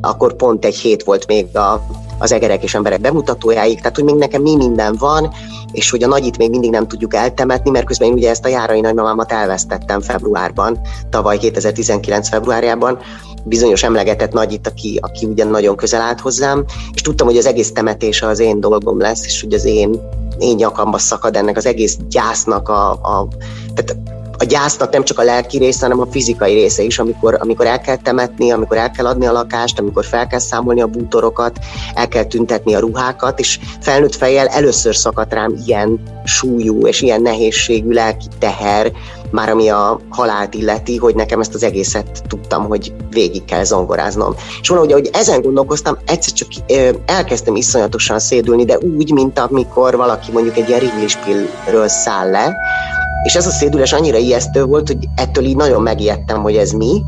akkor 0.00 0.36
pont 0.36 0.64
egy 0.64 0.76
hét 0.76 1.02
volt 1.02 1.26
még 1.26 1.56
a, 1.56 1.82
az 2.18 2.32
egerek 2.32 2.62
és 2.62 2.74
emberek 2.74 3.00
bemutatójáig, 3.00 3.76
tehát 3.78 3.94
hogy 3.94 4.04
még 4.04 4.14
nekem 4.14 4.42
mi 4.42 4.56
minden 4.56 4.96
van, 4.98 5.30
és 5.72 5.90
hogy 5.90 6.02
a 6.02 6.06
nagyit 6.06 6.38
még 6.38 6.50
mindig 6.50 6.70
nem 6.70 6.88
tudjuk 6.88 7.14
eltemetni, 7.14 7.70
mert 7.70 7.86
közben 7.86 8.08
én 8.08 8.14
ugye 8.14 8.30
ezt 8.30 8.44
a 8.44 8.48
járai 8.48 8.80
nagymamámat 8.80 9.32
elvesztettem 9.32 10.00
februárban, 10.00 10.80
tavaly 11.10 11.38
2019 11.38 12.28
februárjában, 12.28 12.98
bizonyos 13.44 13.82
emlegetett 13.82 14.32
nagyit, 14.32 14.66
aki, 14.66 14.98
aki 15.02 15.26
ugyan 15.26 15.48
nagyon 15.48 15.76
közel 15.76 16.00
állt 16.00 16.20
hozzám, 16.20 16.64
és 16.94 17.00
tudtam, 17.00 17.26
hogy 17.26 17.36
az 17.36 17.46
egész 17.46 17.72
temetése 17.72 18.26
az 18.26 18.38
én 18.38 18.60
dolgom 18.60 19.00
lesz, 19.00 19.24
és 19.24 19.40
hogy 19.40 19.54
az 19.54 19.64
én, 19.64 20.00
én 20.38 20.54
nyakamba 20.54 20.98
szakad 20.98 21.36
ennek 21.36 21.56
az 21.56 21.66
egész 21.66 21.96
gyásznak 22.08 22.68
a, 22.68 22.90
a 22.90 23.28
tehát 23.74 23.96
a 24.40 24.44
gyásznak 24.44 24.92
nem 24.92 25.04
csak 25.04 25.18
a 25.18 25.22
lelki 25.22 25.58
része, 25.58 25.86
hanem 25.86 26.00
a 26.00 26.10
fizikai 26.10 26.54
része 26.54 26.82
is, 26.82 26.98
amikor, 26.98 27.36
amikor 27.40 27.66
el 27.66 27.80
kell 27.80 27.96
temetni, 27.96 28.50
amikor 28.50 28.76
el 28.76 28.90
kell 28.90 29.06
adni 29.06 29.26
a 29.26 29.32
lakást, 29.32 29.78
amikor 29.78 30.04
fel 30.04 30.26
kell 30.26 30.38
számolni 30.38 30.80
a 30.80 30.86
bútorokat, 30.86 31.58
el 31.94 32.08
kell 32.08 32.24
tüntetni 32.24 32.74
a 32.74 32.78
ruhákat, 32.78 33.38
és 33.38 33.58
felnőtt 33.80 34.14
fejjel 34.14 34.46
először 34.46 34.96
szakadt 34.96 35.32
rám 35.32 35.54
ilyen 35.66 36.00
súlyú 36.24 36.86
és 36.86 37.00
ilyen 37.00 37.22
nehézségű 37.22 37.90
lelki 37.90 38.26
teher, 38.38 38.92
már 39.30 39.48
ami 39.48 39.68
a 39.68 40.00
halált 40.08 40.54
illeti, 40.54 40.96
hogy 40.96 41.14
nekem 41.14 41.40
ezt 41.40 41.54
az 41.54 41.62
egészet 41.62 42.22
tudtam, 42.28 42.66
hogy 42.66 42.92
végig 43.10 43.44
kell 43.44 43.64
zongoráznom. 43.64 44.34
És 44.60 44.68
valahogy, 44.68 44.92
hogy 44.92 45.10
ezen 45.12 45.40
gondolkoztam, 45.40 45.96
egyszer 46.06 46.32
csak 46.32 46.48
elkezdtem 47.06 47.56
iszonyatosan 47.56 48.18
szédülni, 48.18 48.64
de 48.64 48.78
úgy, 48.78 49.12
mint 49.12 49.38
amikor 49.38 49.96
valaki 49.96 50.32
mondjuk 50.32 50.56
egy 50.56 50.68
ilyen 50.68 50.80
ringlispillről 50.80 51.88
száll 51.88 52.30
le, 52.30 52.56
és 53.22 53.34
ez 53.34 53.46
a 53.46 53.50
szédülés 53.50 53.92
annyira 53.92 54.16
ijesztő 54.16 54.64
volt, 54.64 54.86
hogy 54.86 55.08
ettől 55.14 55.44
így 55.44 55.56
nagyon 55.56 55.82
megijedtem, 55.82 56.42
hogy 56.42 56.56
ez 56.56 56.70
mi. 56.70 57.02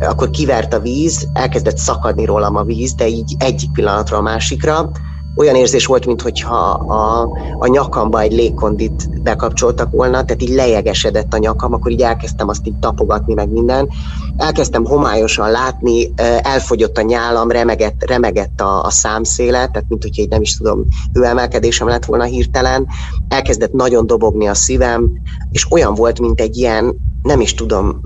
Akkor 0.00 0.30
kivert 0.30 0.74
a 0.74 0.80
víz, 0.80 1.28
elkezdett 1.32 1.76
szakadni 1.76 2.24
rólam 2.24 2.56
a 2.56 2.62
víz, 2.62 2.94
de 2.94 3.08
így 3.08 3.34
egyik 3.38 3.72
pillanatra 3.72 4.16
a 4.16 4.22
másikra 4.22 4.90
olyan 5.36 5.54
érzés 5.54 5.86
volt, 5.86 6.06
mintha 6.06 6.70
a, 6.70 7.30
a 7.58 7.66
nyakamba 7.66 8.20
egy 8.20 8.32
légkondit 8.32 9.22
bekapcsoltak 9.22 9.90
volna, 9.90 10.24
tehát 10.24 10.42
így 10.42 10.54
lejegesedett 10.54 11.34
a 11.34 11.38
nyakam, 11.38 11.72
akkor 11.72 11.90
így 11.90 12.02
elkezdtem 12.02 12.48
azt 12.48 12.66
így 12.66 12.78
tapogatni 12.78 13.34
meg 13.34 13.50
minden. 13.50 13.88
Elkezdtem 14.36 14.84
homályosan 14.84 15.50
látni, 15.50 16.12
elfogyott 16.42 16.98
a 16.98 17.02
nyálam, 17.02 17.50
remegett, 17.50 18.04
remegett 18.06 18.60
a, 18.60 18.84
a 18.84 18.90
számszéle, 18.90 19.66
tehát 19.66 19.88
mint 19.88 20.02
hogyha 20.02 20.22
így 20.22 20.28
nem 20.28 20.42
is 20.42 20.56
tudom, 20.56 20.84
ő 21.12 21.24
emelkedésem 21.24 21.88
lett 21.88 22.04
volna 22.04 22.24
hirtelen. 22.24 22.86
Elkezdett 23.28 23.72
nagyon 23.72 24.06
dobogni 24.06 24.46
a 24.46 24.54
szívem, 24.54 25.10
és 25.50 25.70
olyan 25.70 25.94
volt, 25.94 26.20
mint 26.20 26.40
egy 26.40 26.56
ilyen 26.56 27.05
nem 27.26 27.40
is 27.40 27.54
tudom, 27.54 28.00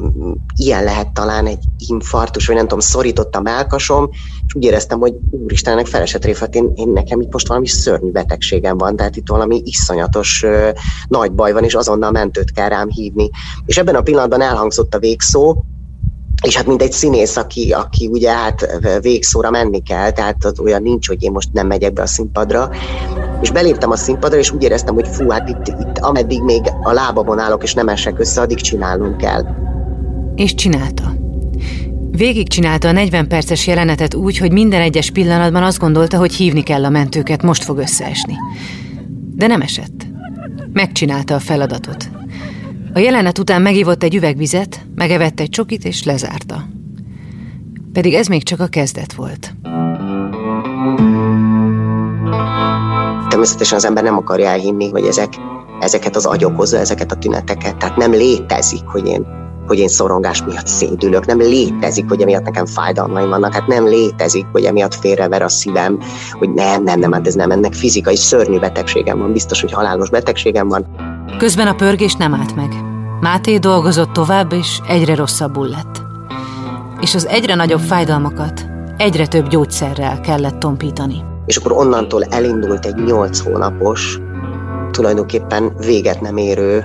ilyen 0.57 0.85
lehet 0.85 1.13
talán 1.13 1.47
egy 1.47 1.65
infarktus, 1.89 2.47
vagy 2.47 2.57
nem 2.57 2.65
tudom, 2.65 2.81
szorított 2.81 3.37
a 3.37 3.41
melkasom, 3.41 4.09
és 4.47 4.55
úgy 4.55 4.65
éreztem, 4.65 4.99
hogy 4.99 5.15
úristenek 5.31 5.87
felesett 5.87 6.25
réfet, 6.25 6.55
én, 6.55 6.73
én 6.75 6.89
nekem 6.89 7.21
itt 7.21 7.33
most 7.33 7.49
valami 7.49 7.67
szörnyű 7.67 8.11
betegségem 8.11 8.79
van, 8.79 8.97
tehát 8.97 9.17
itt 9.17 9.29
valami 9.29 9.63
iszonyatos 9.65 10.43
ö, 10.43 10.71
nagy 11.09 11.33
baj 11.33 11.53
van, 11.53 11.65
és 11.65 11.75
azonnal 11.75 12.11
mentőt 12.11 12.51
kell 12.53 12.69
rám 12.69 12.89
hívni. 12.89 13.31
És 13.67 13.79
ebben 13.79 13.95
a 13.95 14.01
pillanatban 14.01 14.41
elhangzott 14.41 14.95
a 14.95 14.99
végszó, 14.99 15.65
és 16.43 16.57
hát 16.57 16.67
mint 16.67 16.83
egy 16.83 16.93
színész, 16.93 17.37
aki, 17.37 17.73
aki 17.73 18.07
ugye 18.07 18.31
hát 18.31 18.79
végszóra 19.01 19.51
menni 19.51 19.83
kell, 19.83 20.11
tehát 20.11 20.37
olyan 20.63 20.83
nincs, 20.83 21.09
hogy 21.09 21.23
én 21.23 21.31
most 21.31 21.53
nem 21.53 21.67
megyek 21.67 21.93
be 21.93 22.03
a 22.03 22.07
színpadra, 22.07 22.71
és 23.41 23.51
beléptem 23.51 23.91
a 23.91 23.97
színpadra, 23.97 24.39
és 24.39 24.51
úgy 24.51 24.63
éreztem, 24.63 24.95
hogy 24.95 25.09
fú, 25.09 25.29
hát 25.29 25.49
itt, 25.49 25.67
itt 25.67 25.99
ameddig 25.99 26.43
még 26.43 26.61
a 26.83 26.93
lábamon 26.93 27.39
állok, 27.39 27.63
és 27.63 27.75
nem 27.75 27.89
esek 27.89 28.19
össze, 28.19 28.41
addig 28.41 28.61
csinálnunk 28.61 29.17
kell. 29.17 29.45
És 30.35 30.55
csinálta. 30.55 31.15
Végig 32.11 32.49
csinálta 32.49 32.89
a 32.89 32.93
40 32.93 33.29
perces 33.29 33.67
jelenetet 33.67 34.15
úgy, 34.15 34.39
hogy 34.39 34.53
minden 34.53 34.81
egyes 34.81 35.11
pillanatban 35.11 35.63
azt 35.63 35.79
gondolta, 35.79 36.19
hogy 36.19 36.33
hívni 36.33 36.63
kell 36.63 36.85
a 36.85 36.91
mentőket, 36.91 37.43
most 37.43 37.65
fog 37.65 37.79
összeesni. 37.79 38.35
De 39.35 39.47
nem 39.47 39.61
esett. 39.61 40.07
Megcsinálta 40.73 41.35
a 41.35 41.39
feladatot. 41.39 42.20
A 42.93 42.99
jelenet 42.99 43.39
után 43.39 43.63
megívott 43.63 44.03
egy 44.03 44.15
üvegvizet, 44.15 44.87
megevett 44.95 45.41
egy 45.41 45.49
csokit 45.49 45.85
és 45.85 46.05
lezárta. 46.05 46.69
Pedig 47.93 48.15
ez 48.15 48.27
még 48.27 48.43
csak 48.43 48.61
a 48.61 48.67
kezdet 48.67 49.13
volt. 49.13 49.55
Természetesen 53.29 53.77
az 53.77 53.85
ember 53.85 54.03
nem 54.03 54.17
akarja 54.17 54.49
elhinni, 54.49 54.89
hogy 54.91 55.05
ezek, 55.05 55.33
ezeket 55.81 56.17
az 56.17 56.27
agy 56.27 56.45
okozza, 56.45 56.79
ezeket 56.79 57.13
a 57.13 57.17
tüneteket. 57.17 57.77
Tehát 57.77 57.97
nem 57.97 58.11
létezik, 58.11 58.85
hogy 58.85 59.07
én, 59.07 59.27
hogy 59.67 59.79
én 59.79 59.89
szorongás 59.89 60.43
miatt 60.43 60.67
szédülök, 60.67 61.27
nem 61.27 61.39
létezik, 61.39 62.09
hogy 62.09 62.23
emiatt 62.23 62.45
nekem 62.45 62.67
fájdalmaim 62.67 63.29
vannak, 63.29 63.55
hát 63.55 63.67
nem 63.67 63.87
létezik, 63.87 64.47
hogy 64.53 64.65
emiatt 64.65 64.95
félrever 64.95 65.43
a 65.43 65.49
szívem, 65.49 65.99
hogy 66.33 66.53
nem, 66.53 66.83
nem, 66.83 66.99
nem, 66.99 67.13
hát 67.13 67.27
ez 67.27 67.35
nem, 67.35 67.51
ennek 67.51 67.73
fizikai 67.73 68.17
szörnyű 68.17 68.59
betegségem 68.59 69.19
van, 69.19 69.33
biztos, 69.33 69.61
hogy 69.61 69.73
halálos 69.73 70.11
betegségem 70.11 70.69
van. 70.69 71.10
Közben 71.41 71.67
a 71.67 71.75
pörgés 71.75 72.15
nem 72.15 72.35
állt 72.35 72.55
meg. 72.55 72.69
Máté 73.21 73.59
dolgozott 73.59 74.13
tovább, 74.13 74.53
és 74.53 74.79
egyre 74.89 75.15
rosszabbul 75.15 75.69
lett. 75.69 76.03
És 77.01 77.15
az 77.15 77.27
egyre 77.27 77.55
nagyobb 77.55 77.81
fájdalmakat 77.81 78.67
egyre 78.97 79.27
több 79.27 79.49
gyógyszerrel 79.49 80.21
kellett 80.21 80.59
tompítani 80.59 81.29
és 81.51 81.57
akkor 81.57 81.73
onnantól 81.73 82.25
elindult 82.25 82.87
egy 82.87 82.95
nyolc 82.95 83.39
hónapos, 83.39 84.19
tulajdonképpen 84.91 85.73
véget 85.79 86.21
nem 86.21 86.37
érő 86.37 86.85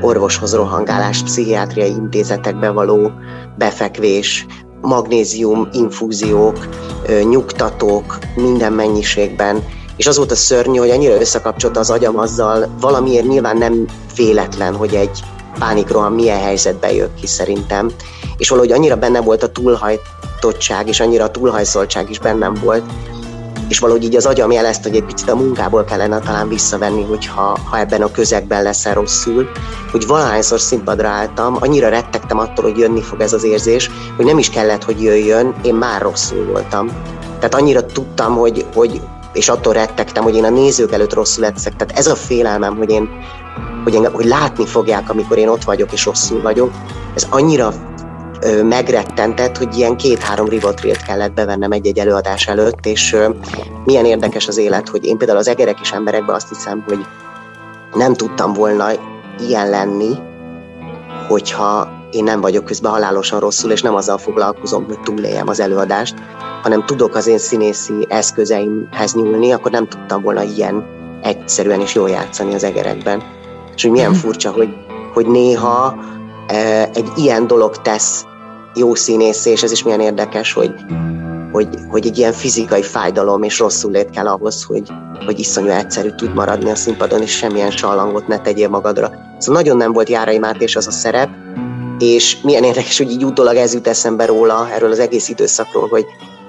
orvoshoz 0.00 0.54
rohangálás, 0.54 1.22
pszichiátriai 1.22 1.90
intézetekbe 1.90 2.70
való 2.70 3.10
befekvés, 3.56 4.46
magnézium, 4.80 5.68
infúziók, 5.72 6.68
nyugtatók 7.28 8.18
minden 8.34 8.72
mennyiségben, 8.72 9.62
és 9.98 10.06
az 10.06 10.16
volt 10.16 10.30
a 10.30 10.36
szörnyű, 10.36 10.78
hogy 10.78 10.90
annyira 10.90 11.20
összekapcsolta 11.20 11.80
az 11.80 11.90
agyam 11.90 12.18
azzal, 12.18 12.68
valamiért 12.80 13.26
nyilván 13.26 13.56
nem 13.56 13.84
véletlen, 14.16 14.74
hogy 14.74 14.94
egy 14.94 15.20
pánikroham 15.58 16.14
milyen 16.14 16.40
helyzetbe 16.40 16.92
jött 16.92 17.14
ki 17.20 17.26
szerintem, 17.26 17.90
és 18.36 18.48
valahogy 18.48 18.72
annyira 18.72 18.96
benne 18.96 19.20
volt 19.20 19.42
a 19.42 19.48
túlhajtottság, 19.48 20.88
és 20.88 21.00
annyira 21.00 21.24
a 21.24 21.30
túlhajszoltság 21.30 22.10
is 22.10 22.18
bennem 22.18 22.54
volt, 22.54 22.82
és 23.68 23.78
valahogy 23.78 24.04
így 24.04 24.16
az 24.16 24.26
agyam 24.26 24.50
jelezte, 24.50 24.88
hogy 24.88 24.98
egy 24.98 25.04
picit 25.04 25.30
a 25.30 25.36
munkából 25.36 25.84
kellene 25.84 26.18
talán 26.18 26.48
visszavenni, 26.48 27.02
hogyha 27.02 27.58
ha 27.70 27.78
ebben 27.78 28.02
a 28.02 28.10
közegben 28.10 28.62
leszel 28.62 28.94
rosszul, 28.94 29.48
hogy 29.90 30.06
valahányszor 30.06 30.60
színpadra 30.60 31.08
álltam, 31.08 31.56
annyira 31.60 31.88
rettegtem 31.88 32.38
attól, 32.38 32.64
hogy 32.64 32.78
jönni 32.78 33.02
fog 33.02 33.20
ez 33.20 33.32
az 33.32 33.44
érzés, 33.44 33.90
hogy 34.16 34.24
nem 34.24 34.38
is 34.38 34.50
kellett, 34.50 34.84
hogy 34.84 35.02
jöjjön, 35.02 35.54
én 35.62 35.74
már 35.74 36.02
rosszul 36.02 36.44
voltam. 36.44 36.88
Tehát 37.38 37.54
annyira 37.54 37.86
tudtam, 37.86 38.36
hogy, 38.36 38.66
hogy 38.74 39.00
és 39.38 39.48
attól 39.48 39.72
rettegtem, 39.72 40.22
hogy 40.22 40.36
én 40.36 40.44
a 40.44 40.50
nézők 40.50 40.92
előtt 40.92 41.14
rosszul 41.14 41.44
leszek. 41.44 41.76
Tehát 41.76 41.98
ez 41.98 42.06
a 42.06 42.14
félelmem, 42.14 42.76
hogy 42.76 42.90
én, 42.90 43.08
hogy, 43.84 43.94
engem, 43.94 44.12
hogy 44.12 44.24
látni 44.24 44.66
fogják, 44.66 45.10
amikor 45.10 45.38
én 45.38 45.48
ott 45.48 45.64
vagyok 45.64 45.92
és 45.92 46.04
rosszul 46.04 46.42
vagyok, 46.42 46.70
ez 47.14 47.26
annyira 47.30 47.72
ö, 48.40 48.62
megrettentett, 48.62 49.56
hogy 49.56 49.76
ilyen 49.76 49.96
két-három 49.96 50.48
rivotrilt 50.48 51.02
kellett 51.02 51.32
bevennem 51.32 51.72
egy-egy 51.72 51.98
előadás 51.98 52.46
előtt, 52.46 52.86
és 52.86 53.12
ö, 53.12 53.28
milyen 53.84 54.04
érdekes 54.04 54.48
az 54.48 54.56
élet, 54.56 54.88
hogy 54.88 55.04
én 55.04 55.16
például 55.16 55.38
az 55.38 55.48
egerek 55.48 55.80
és 55.80 55.92
emberekben 55.92 56.34
azt 56.34 56.48
hiszem, 56.48 56.84
hogy 56.86 57.06
nem 57.94 58.14
tudtam 58.14 58.52
volna 58.52 58.86
ilyen 59.48 59.70
lenni, 59.70 60.14
hogyha 61.28 61.97
én 62.10 62.24
nem 62.24 62.40
vagyok 62.40 62.64
közben 62.64 62.92
halálosan 62.92 63.40
rosszul, 63.40 63.70
és 63.70 63.82
nem 63.82 63.94
azzal 63.94 64.18
foglalkozom, 64.18 64.84
hogy 64.84 65.00
túléljem 65.00 65.48
az 65.48 65.60
előadást, 65.60 66.14
hanem 66.62 66.84
tudok 66.86 67.14
az 67.14 67.26
én 67.26 67.38
színészi 67.38 68.06
eszközeimhez 68.08 69.14
nyúlni, 69.14 69.52
akkor 69.52 69.70
nem 69.70 69.88
tudtam 69.88 70.22
volna 70.22 70.42
ilyen 70.42 70.84
egyszerűen 71.22 71.80
és 71.80 71.94
jól 71.94 72.10
játszani 72.10 72.54
az 72.54 72.64
egerekben. 72.64 73.22
És 73.74 73.82
hogy 73.82 73.90
milyen 73.90 74.10
mhm. 74.10 74.18
furcsa, 74.18 74.50
hogy, 74.50 74.68
hogy 75.12 75.26
néha 75.26 75.94
e, 76.46 76.90
egy 76.94 77.08
ilyen 77.16 77.46
dolog 77.46 77.76
tesz 77.76 78.24
jó 78.74 78.94
színész, 78.94 79.44
és 79.44 79.62
ez 79.62 79.72
is 79.72 79.82
milyen 79.82 80.00
érdekes, 80.00 80.52
hogy, 80.52 80.74
hogy, 81.52 81.68
hogy 81.88 82.06
egy 82.06 82.18
ilyen 82.18 82.32
fizikai 82.32 82.82
fájdalom 82.82 83.42
és 83.42 83.58
rosszul 83.58 83.90
lét 83.90 84.10
kell 84.10 84.26
ahhoz, 84.26 84.64
hogy, 84.64 84.88
hogy 85.24 85.38
iszonyú 85.38 85.68
egyszerű 85.68 86.08
tud 86.08 86.34
maradni 86.34 86.70
a 86.70 86.74
színpadon, 86.74 87.22
és 87.22 87.36
semmilyen 87.36 87.70
sallangot 87.70 88.26
ne 88.26 88.40
tegyél 88.40 88.68
magadra. 88.68 89.10
Szóval 89.38 89.62
nagyon 89.62 89.76
nem 89.76 89.92
volt 89.92 90.08
Járai 90.08 90.38
Mátés 90.38 90.76
az 90.76 90.86
a 90.86 90.90
szerep, 90.90 91.28
és 92.02 92.40
milyen 92.40 92.64
érdekes, 92.64 92.98
hogy 92.98 93.10
így 93.10 93.24
utólag 93.24 93.56
ez 93.56 93.74
jut 93.74 93.86
eszembe 93.86 94.24
róla, 94.24 94.68
erről 94.72 94.90
az 94.90 94.98
egész 94.98 95.28
időszakról, 95.28 95.88
hogy, 95.88 96.06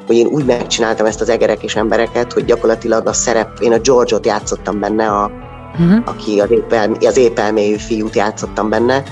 hogy 0.08 0.16
én 0.16 0.28
úgy 0.28 0.46
megcsináltam 0.46 1.06
ezt 1.06 1.22
az 1.22 1.30
egerek 1.30 1.64
és 1.64 1.76
embereket, 1.76 2.34
hogy 2.34 2.46
gyakorlatilag 2.46 3.08
a 3.08 3.14
szerep, 3.14 3.60
én 3.60 3.72
a 3.72 3.80
George-ot 3.80 4.26
játszottam 4.26 4.80
benne, 4.80 5.08
a, 5.08 5.32
uh-huh. 5.80 6.02
aki 6.06 6.40
az, 6.40 6.52
épel, 6.52 6.98
az 7.00 7.18
épelmélyű 7.18 7.76
fiút 7.76 8.16
játszottam 8.16 8.70
benne, 8.70 9.04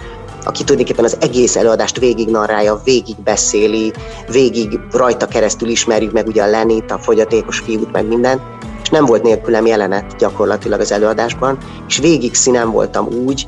aki 0.43 0.63
tulajdonképpen 0.63 1.05
az 1.05 1.17
egész 1.19 1.55
előadást 1.55 1.99
végig 1.99 2.27
narrálja, 2.29 2.81
végig 2.83 3.15
beszéli, 3.23 3.93
végig 4.31 4.79
rajta 4.91 5.27
keresztül 5.27 5.69
ismerjük 5.69 6.11
meg 6.11 6.27
ugye 6.27 6.43
a 6.43 6.49
Lenit, 6.49 6.91
a 6.91 6.97
fogyatékos 6.97 7.59
fiút, 7.59 7.91
meg 7.91 8.07
minden, 8.07 8.41
és 8.83 8.89
nem 8.89 9.05
volt 9.05 9.23
nélkülem 9.23 9.65
jelenet 9.65 10.15
gyakorlatilag 10.17 10.79
az 10.79 10.91
előadásban, 10.91 11.57
és 11.87 11.97
végig 11.97 12.35
színen 12.35 12.71
voltam 12.71 13.07
úgy, 13.07 13.47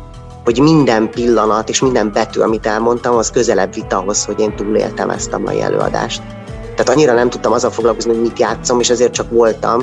hogy 0.49 0.59
minden 0.59 1.09
pillanat 1.09 1.69
és 1.69 1.81
minden 1.81 2.11
betű, 2.11 2.39
amit 2.39 2.65
elmondtam, 2.65 3.15
az 3.15 3.31
közelebb 3.31 3.73
vitt 3.73 3.93
ahhoz, 3.93 4.25
hogy 4.25 4.39
én 4.39 4.55
túléltem 4.55 5.09
ezt 5.09 5.33
a 5.33 5.39
mai 5.39 5.61
előadást. 5.61 6.21
Tehát 6.61 6.89
annyira 6.89 7.13
nem 7.13 7.29
tudtam 7.29 7.51
azzal 7.51 7.71
foglalkozni, 7.71 8.11
hogy 8.11 8.21
mit 8.21 8.39
játszom, 8.39 8.79
és 8.79 8.89
ezért 8.89 9.13
csak 9.13 9.29
voltam, 9.29 9.81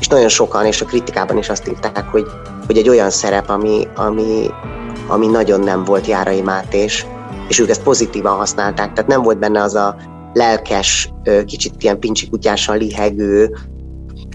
és 0.00 0.08
nagyon 0.08 0.28
sokan, 0.28 0.66
és 0.66 0.80
a 0.80 0.84
kritikában 0.84 1.38
is 1.38 1.48
azt 1.48 1.68
írták, 1.68 2.04
hogy, 2.10 2.26
hogy 2.66 2.76
egy 2.76 2.88
olyan 2.88 3.10
szerep, 3.10 3.50
ami, 3.50 3.88
ami, 3.96 4.46
ami 5.08 5.26
nagyon 5.26 5.60
nem 5.60 5.84
volt 5.84 6.06
Járai 6.06 6.40
Mátés, 6.40 7.06
és 7.48 7.58
ők 7.58 7.68
ezt 7.68 7.82
pozitívan 7.82 8.36
használták, 8.36 8.92
tehát 8.92 9.10
nem 9.10 9.22
volt 9.22 9.38
benne 9.38 9.62
az 9.62 9.74
a 9.74 9.96
lelkes, 10.32 11.12
kicsit 11.46 11.82
ilyen 11.82 11.98
pincsi 11.98 12.28
kutyásan 12.28 12.76
lihegő, 12.76 13.56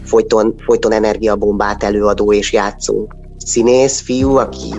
folyton, 0.04 0.56
folyton 0.66 0.92
energiabombát 0.92 1.84
előadó 1.84 2.34
és 2.34 2.54
játszó 2.54 3.08
színész 3.46 4.02
fiú, 4.02 4.36
aki 4.36 4.74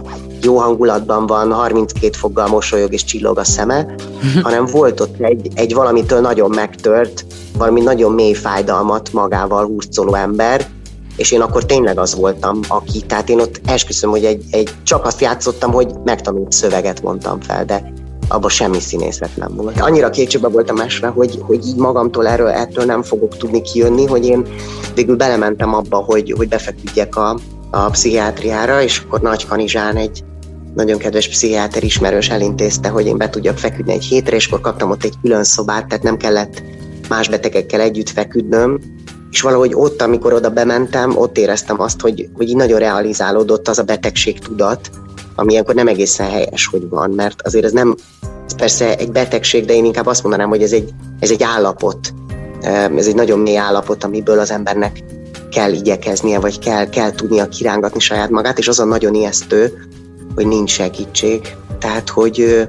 jó 0.44 0.56
hangulatban 0.56 1.26
van, 1.26 1.52
32 1.52 2.10
foggal 2.16 2.46
mosolyog 2.46 2.92
és 2.92 3.04
csillog 3.04 3.38
a 3.38 3.44
szeme, 3.44 3.94
hanem 4.42 4.66
volt 4.66 5.00
ott 5.00 5.20
egy, 5.20 5.48
egy 5.54 5.74
valamitől 5.74 6.20
nagyon 6.20 6.50
megtört, 6.54 7.26
valami 7.58 7.80
nagyon 7.80 8.12
mély 8.12 8.32
fájdalmat 8.32 9.12
magával 9.12 9.64
hurcoló 9.64 10.14
ember, 10.14 10.66
és 11.16 11.32
én 11.32 11.40
akkor 11.40 11.64
tényleg 11.64 11.98
az 11.98 12.14
voltam, 12.14 12.60
aki, 12.68 13.00
tehát 13.00 13.28
én 13.28 13.40
ott 13.40 13.60
esküszöm, 13.66 14.10
hogy 14.10 14.24
egy, 14.24 14.44
egy, 14.50 14.70
csak 14.82 15.06
azt 15.06 15.20
játszottam, 15.20 15.72
hogy 15.72 15.92
megtanult 16.04 16.52
szöveget 16.52 17.02
mondtam 17.02 17.40
fel, 17.40 17.64
de 17.64 17.92
abban 18.28 18.50
semmi 18.50 18.80
színészet 18.80 19.36
nem 19.36 19.54
volt. 19.56 19.80
Annyira 19.80 20.10
kétségbe 20.10 20.48
voltam 20.48 20.80
esve, 20.80 21.06
hogy, 21.06 21.38
hogy 21.40 21.66
így 21.66 21.76
magamtól 21.76 22.26
erről, 22.26 22.48
ettől 22.48 22.84
nem 22.84 23.02
fogok 23.02 23.36
tudni 23.36 23.62
kijönni, 23.62 24.06
hogy 24.06 24.26
én 24.26 24.46
végül 24.94 25.16
belementem 25.16 25.74
abba, 25.74 25.96
hogy, 25.96 26.34
hogy 26.36 26.48
befeküdjek 26.48 27.16
a, 27.16 27.38
a 27.70 27.90
pszichiátriára, 27.90 28.82
és 28.82 29.02
akkor 29.06 29.20
Nagy 29.20 29.46
Kanizsán 29.46 29.96
egy 29.96 30.24
nagyon 30.74 30.98
kedves 30.98 31.28
pszichiáter 31.28 31.84
ismerős 31.84 32.28
elintézte, 32.28 32.88
hogy 32.88 33.06
én 33.06 33.16
be 33.16 33.30
tudjak 33.30 33.58
feküdni 33.58 33.92
egy 33.92 34.04
hétre, 34.04 34.36
és 34.36 34.46
akkor 34.46 34.60
kaptam 34.60 34.90
ott 34.90 35.04
egy 35.04 35.14
külön 35.22 35.44
szobát, 35.44 35.86
tehát 35.88 36.04
nem 36.04 36.16
kellett 36.16 36.62
más 37.08 37.28
betegekkel 37.28 37.80
együtt 37.80 38.08
feküdnöm, 38.08 38.80
és 39.30 39.40
valahogy 39.40 39.74
ott, 39.74 40.02
amikor 40.02 40.32
oda 40.32 40.50
bementem, 40.50 41.16
ott 41.16 41.38
éreztem 41.38 41.80
azt, 41.80 42.00
hogy, 42.00 42.28
hogy 42.32 42.48
így 42.48 42.56
nagyon 42.56 42.78
realizálódott 42.78 43.68
az 43.68 43.78
a 43.78 43.82
betegség 43.82 44.38
tudat, 44.38 44.90
ami 45.34 45.52
ilyenkor 45.52 45.74
nem 45.74 45.88
egészen 45.88 46.30
helyes, 46.30 46.66
hogy 46.66 46.88
van, 46.88 47.10
mert 47.10 47.42
azért 47.42 47.64
ez 47.64 47.72
nem, 47.72 47.94
ez 48.46 48.56
persze 48.56 48.96
egy 48.96 49.10
betegség, 49.10 49.64
de 49.64 49.74
én 49.74 49.84
inkább 49.84 50.06
azt 50.06 50.22
mondanám, 50.22 50.48
hogy 50.48 50.62
ez 50.62 50.72
egy, 50.72 50.90
ez 51.18 51.30
egy 51.30 51.42
állapot, 51.42 52.14
ez 52.96 53.06
egy 53.06 53.14
nagyon 53.14 53.38
mély 53.38 53.56
állapot, 53.56 54.04
amiből 54.04 54.38
az 54.38 54.50
embernek 54.50 55.04
kell 55.50 55.72
igyekeznie, 55.72 56.40
vagy 56.40 56.58
kell, 56.58 56.88
kell 56.88 57.10
tudnia 57.10 57.48
kirángatni 57.48 58.00
saját 58.00 58.30
magát, 58.30 58.58
és 58.58 58.68
azon 58.68 58.88
nagyon 58.88 59.14
ijesztő, 59.14 59.86
hogy 60.34 60.46
nincs 60.46 60.70
segítség. 60.70 61.56
Tehát, 61.78 62.08
hogy 62.08 62.68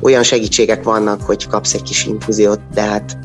olyan 0.00 0.22
segítségek 0.22 0.82
vannak, 0.82 1.22
hogy 1.22 1.46
kapsz 1.46 1.74
egy 1.74 1.82
kis 1.82 2.06
infúziót, 2.06 2.60
de 2.74 2.82
hát 2.82 3.16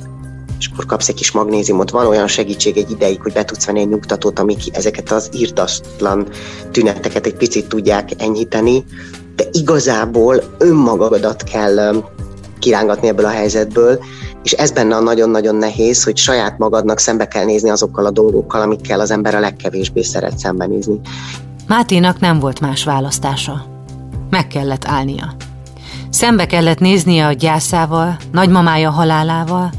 és 0.59 0.69
akkor 0.73 0.85
kapsz 0.85 1.07
egy 1.07 1.15
kis 1.15 1.31
magnéziumot. 1.31 1.89
Van 1.89 2.07
olyan 2.07 2.27
segítség 2.27 2.77
egy 2.77 2.91
ideig, 2.91 3.21
hogy 3.21 3.33
be 3.33 3.45
tudsz 3.45 3.65
venni 3.65 3.79
egy 3.79 3.89
nyugtatót, 3.89 4.39
amik 4.39 4.77
ezeket 4.77 5.11
az 5.11 5.29
írtatlan 5.33 6.27
tüneteket 6.71 7.25
egy 7.25 7.35
picit 7.35 7.67
tudják 7.67 8.09
enyhíteni, 8.17 8.83
de 9.35 9.43
igazából 9.51 10.43
önmagadat 10.57 11.43
kell 11.43 12.03
kirángatni 12.59 13.07
ebből 13.07 13.25
a 13.25 13.29
helyzetből, 13.29 13.99
és 14.43 14.51
ez 14.51 14.71
benne 14.71 14.95
a 14.95 14.99
nagyon-nagyon 14.99 15.55
nehéz, 15.55 16.03
hogy 16.03 16.17
saját 16.17 16.57
magadnak 16.57 16.99
szembe 16.99 17.27
kell 17.27 17.45
nézni 17.45 17.69
azokkal 17.69 18.05
a 18.05 18.11
dolgokkal, 18.11 18.61
amikkel 18.61 18.99
az 18.99 19.11
ember 19.11 19.35
a 19.35 19.39
legkevésbé 19.39 20.01
szeret 20.01 20.37
szembenézni. 20.37 20.99
Máténak 21.69 22.19
nem 22.19 22.39
volt 22.39 22.59
más 22.59 22.83
választása. 22.83 23.65
Meg 24.29 24.47
kellett 24.47 24.85
állnia. 24.85 25.35
Szembe 26.09 26.45
kellett 26.45 26.79
néznie 26.79 27.25
a 27.25 27.31
gyászával, 27.31 28.17
nagymamája 28.31 28.89
halálával, 28.89 29.71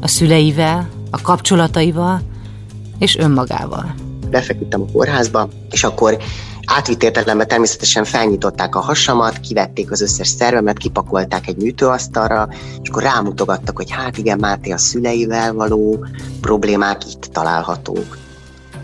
a 0.00 0.08
szüleivel, 0.08 0.88
a 1.10 1.20
kapcsolataival 1.20 2.20
és 2.98 3.16
önmagával. 3.16 3.94
Befeküdtem 4.30 4.82
a 4.82 4.92
kórházba, 4.92 5.48
és 5.70 5.84
akkor 5.84 6.16
átvitt 6.64 7.02
értelemben 7.02 7.48
természetesen 7.48 8.04
felnyitották 8.04 8.74
a 8.74 8.80
hasamat, 8.80 9.40
kivették 9.40 9.90
az 9.90 10.00
összes 10.00 10.28
szervemet, 10.28 10.78
kipakolták 10.78 11.46
egy 11.46 11.56
műtőasztalra, 11.56 12.48
és 12.82 12.88
akkor 12.88 13.02
rámutogattak, 13.02 13.76
hogy 13.76 13.90
hát 13.90 14.18
igen, 14.18 14.38
Máté 14.38 14.70
a 14.70 14.78
szüleivel 14.78 15.52
való 15.52 16.06
problémák 16.40 17.04
itt 17.12 17.28
találhatók. 17.32 18.24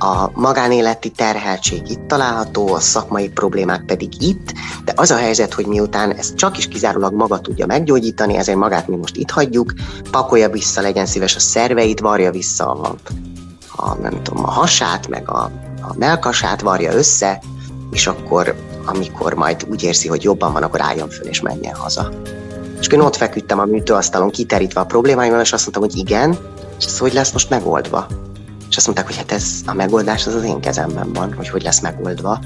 A 0.05 0.31
magánéleti 0.35 1.11
terheltség 1.11 1.91
itt 1.91 2.07
található, 2.07 2.75
a 2.75 2.81
szakmai 2.81 3.29
problémák 3.29 3.85
pedig 3.85 4.23
itt, 4.23 4.53
de 4.85 4.93
az 4.97 5.11
a 5.11 5.17
helyzet, 5.17 5.55
hogy 5.55 5.67
miután 5.67 6.15
ezt 6.15 6.35
csak 6.35 6.59
is 6.59 6.69
kizárólag 6.69 7.15
maga 7.15 7.41
tudja 7.41 7.67
meggyógyítani, 7.67 8.37
ezért 8.37 8.59
magát 8.59 8.89
mi 8.89 8.97
most 8.97 9.17
itt 9.17 9.31
hagyjuk, 9.31 9.73
pakolja 10.11 10.51
vissza, 10.51 10.81
legyen 10.81 11.07
szíves 11.07 11.37
a 11.37 11.41
szerveit, 11.41 12.01
varja 12.01 12.31
vissza 12.31 12.73
a, 12.73 12.95
a, 13.77 13.95
nem 13.95 14.23
tudom, 14.23 14.45
a 14.45 14.51
hasát, 14.51 15.09
meg 15.09 15.31
a, 15.31 15.51
a 15.81 15.95
melkasát, 15.97 16.61
varja 16.61 16.93
össze, 16.93 17.41
és 17.91 18.07
akkor, 18.07 18.57
amikor 18.85 19.35
majd 19.35 19.67
úgy 19.71 19.83
érzi, 19.83 20.09
hogy 20.09 20.23
jobban 20.23 20.53
van, 20.53 20.63
akkor 20.63 20.81
álljon 20.81 21.09
föl 21.09 21.27
és 21.27 21.41
menjen 21.41 21.75
haza. 21.75 22.09
És 22.81 22.87
én 22.87 23.01
ott 23.01 23.17
feküdtem 23.17 23.59
a 23.59 23.65
műtőasztalon 23.65 24.31
kiterítve 24.31 24.81
a 24.81 24.85
problémáimmal, 24.87 25.41
és 25.41 25.53
azt 25.53 25.63
mondtam, 25.63 25.83
hogy 25.83 25.97
igen, 25.97 26.39
és 26.79 26.85
ez 26.85 26.99
hogy 26.99 27.13
lesz 27.13 27.33
most 27.33 27.51
megoldva? 27.51 28.07
És 28.73 28.79
azt 28.79 28.87
mondták, 28.87 29.07
hogy 29.07 29.17
hát 29.17 29.33
ez 29.33 29.61
a 29.67 29.75
megoldás 29.75 30.27
az 30.27 30.35
az 30.35 30.45
én 30.45 30.61
kezemben 30.61 31.13
van, 31.13 31.33
hogy 31.33 31.49
hogy 31.49 31.63
lesz 31.63 31.81
megoldva, 31.81 32.41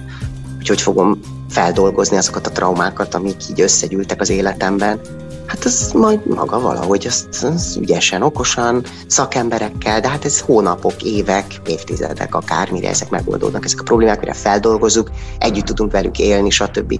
hogy 0.56 0.68
hogy 0.68 0.80
fogom 0.80 1.20
feldolgozni 1.48 2.16
azokat 2.16 2.46
a 2.46 2.50
traumákat, 2.50 3.14
amik 3.14 3.48
így 3.50 3.60
összegyűltek 3.60 4.20
az 4.20 4.30
életemben, 4.30 5.00
Hát 5.46 5.64
ez 5.64 5.90
majd 5.92 6.26
maga 6.26 6.60
valahogy, 6.60 7.06
azt, 7.06 7.44
az 7.44 7.76
ügyesen, 7.80 8.22
okosan, 8.22 8.84
szakemberekkel, 9.06 10.00
de 10.00 10.08
hát 10.08 10.24
ez 10.24 10.40
hónapok, 10.40 11.02
évek, 11.02 11.46
évtizedek 11.66 12.34
akár, 12.34 12.70
mire 12.70 12.88
ezek 12.88 13.10
megoldódnak, 13.10 13.64
ezek 13.64 13.80
a 13.80 13.82
problémák, 13.82 14.20
mire 14.20 14.32
feldolgozunk, 14.32 15.10
együtt 15.38 15.64
tudunk 15.64 15.92
velük 15.92 16.18
élni, 16.18 16.50
stb. 16.50 16.90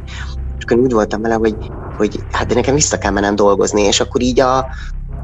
És 0.59 0.65
akkor 0.65 0.79
úgy 0.79 0.93
voltam 0.93 1.23
vele, 1.23 1.35
hogy, 1.35 1.57
hogy 1.97 2.19
hát 2.33 2.47
de 2.47 2.55
nekem 2.55 2.75
vissza 2.75 2.99
kell 2.99 3.11
mennem 3.11 3.35
dolgozni, 3.35 3.83
és 3.83 4.01
akkor 4.01 4.23
így 4.23 4.41
a 4.41 4.67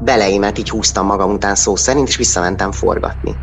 beleimet 0.03 0.57
így 0.57 0.69
húztam 0.69 1.05
magam 1.05 1.31
után 1.31 1.55
szó 1.55 1.75
szerint, 1.75 2.07
és 2.07 2.15
visszamentem 2.15 2.71
forgatni. 2.71 3.35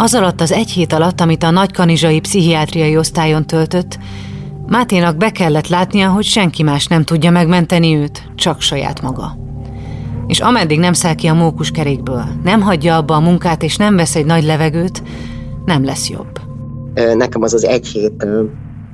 Az 0.00 0.14
alatt 0.14 0.40
az 0.40 0.52
egy 0.52 0.70
hét 0.70 0.92
alatt, 0.92 1.20
amit 1.20 1.42
a 1.42 1.50
nagykanizsai 1.50 2.20
pszichiátriai 2.20 2.96
osztályon 2.96 3.46
töltött, 3.46 3.98
Máténak 4.66 5.16
be 5.16 5.30
kellett 5.30 5.68
látnia, 5.68 6.08
hogy 6.08 6.24
senki 6.24 6.62
más 6.62 6.86
nem 6.86 7.04
tudja 7.04 7.30
megmenteni 7.30 7.96
őt, 7.96 8.30
csak 8.34 8.60
saját 8.60 9.02
maga. 9.02 9.36
És 10.26 10.40
ameddig 10.40 10.78
nem 10.78 10.92
száll 10.92 11.14
ki 11.14 11.26
a 11.26 11.34
mókus 11.34 11.70
kerékből, 11.70 12.24
nem 12.42 12.60
hagyja 12.60 12.96
abba 12.96 13.14
a 13.14 13.20
munkát 13.20 13.62
és 13.62 13.76
nem 13.76 13.96
vesz 13.96 14.14
egy 14.14 14.24
nagy 14.24 14.44
levegőt, 14.44 15.02
nem 15.64 15.84
lesz 15.84 16.08
jobb. 16.08 16.40
Nekem 17.14 17.42
az 17.42 17.54
az 17.54 17.64
egy 17.64 17.86
hét 17.86 18.26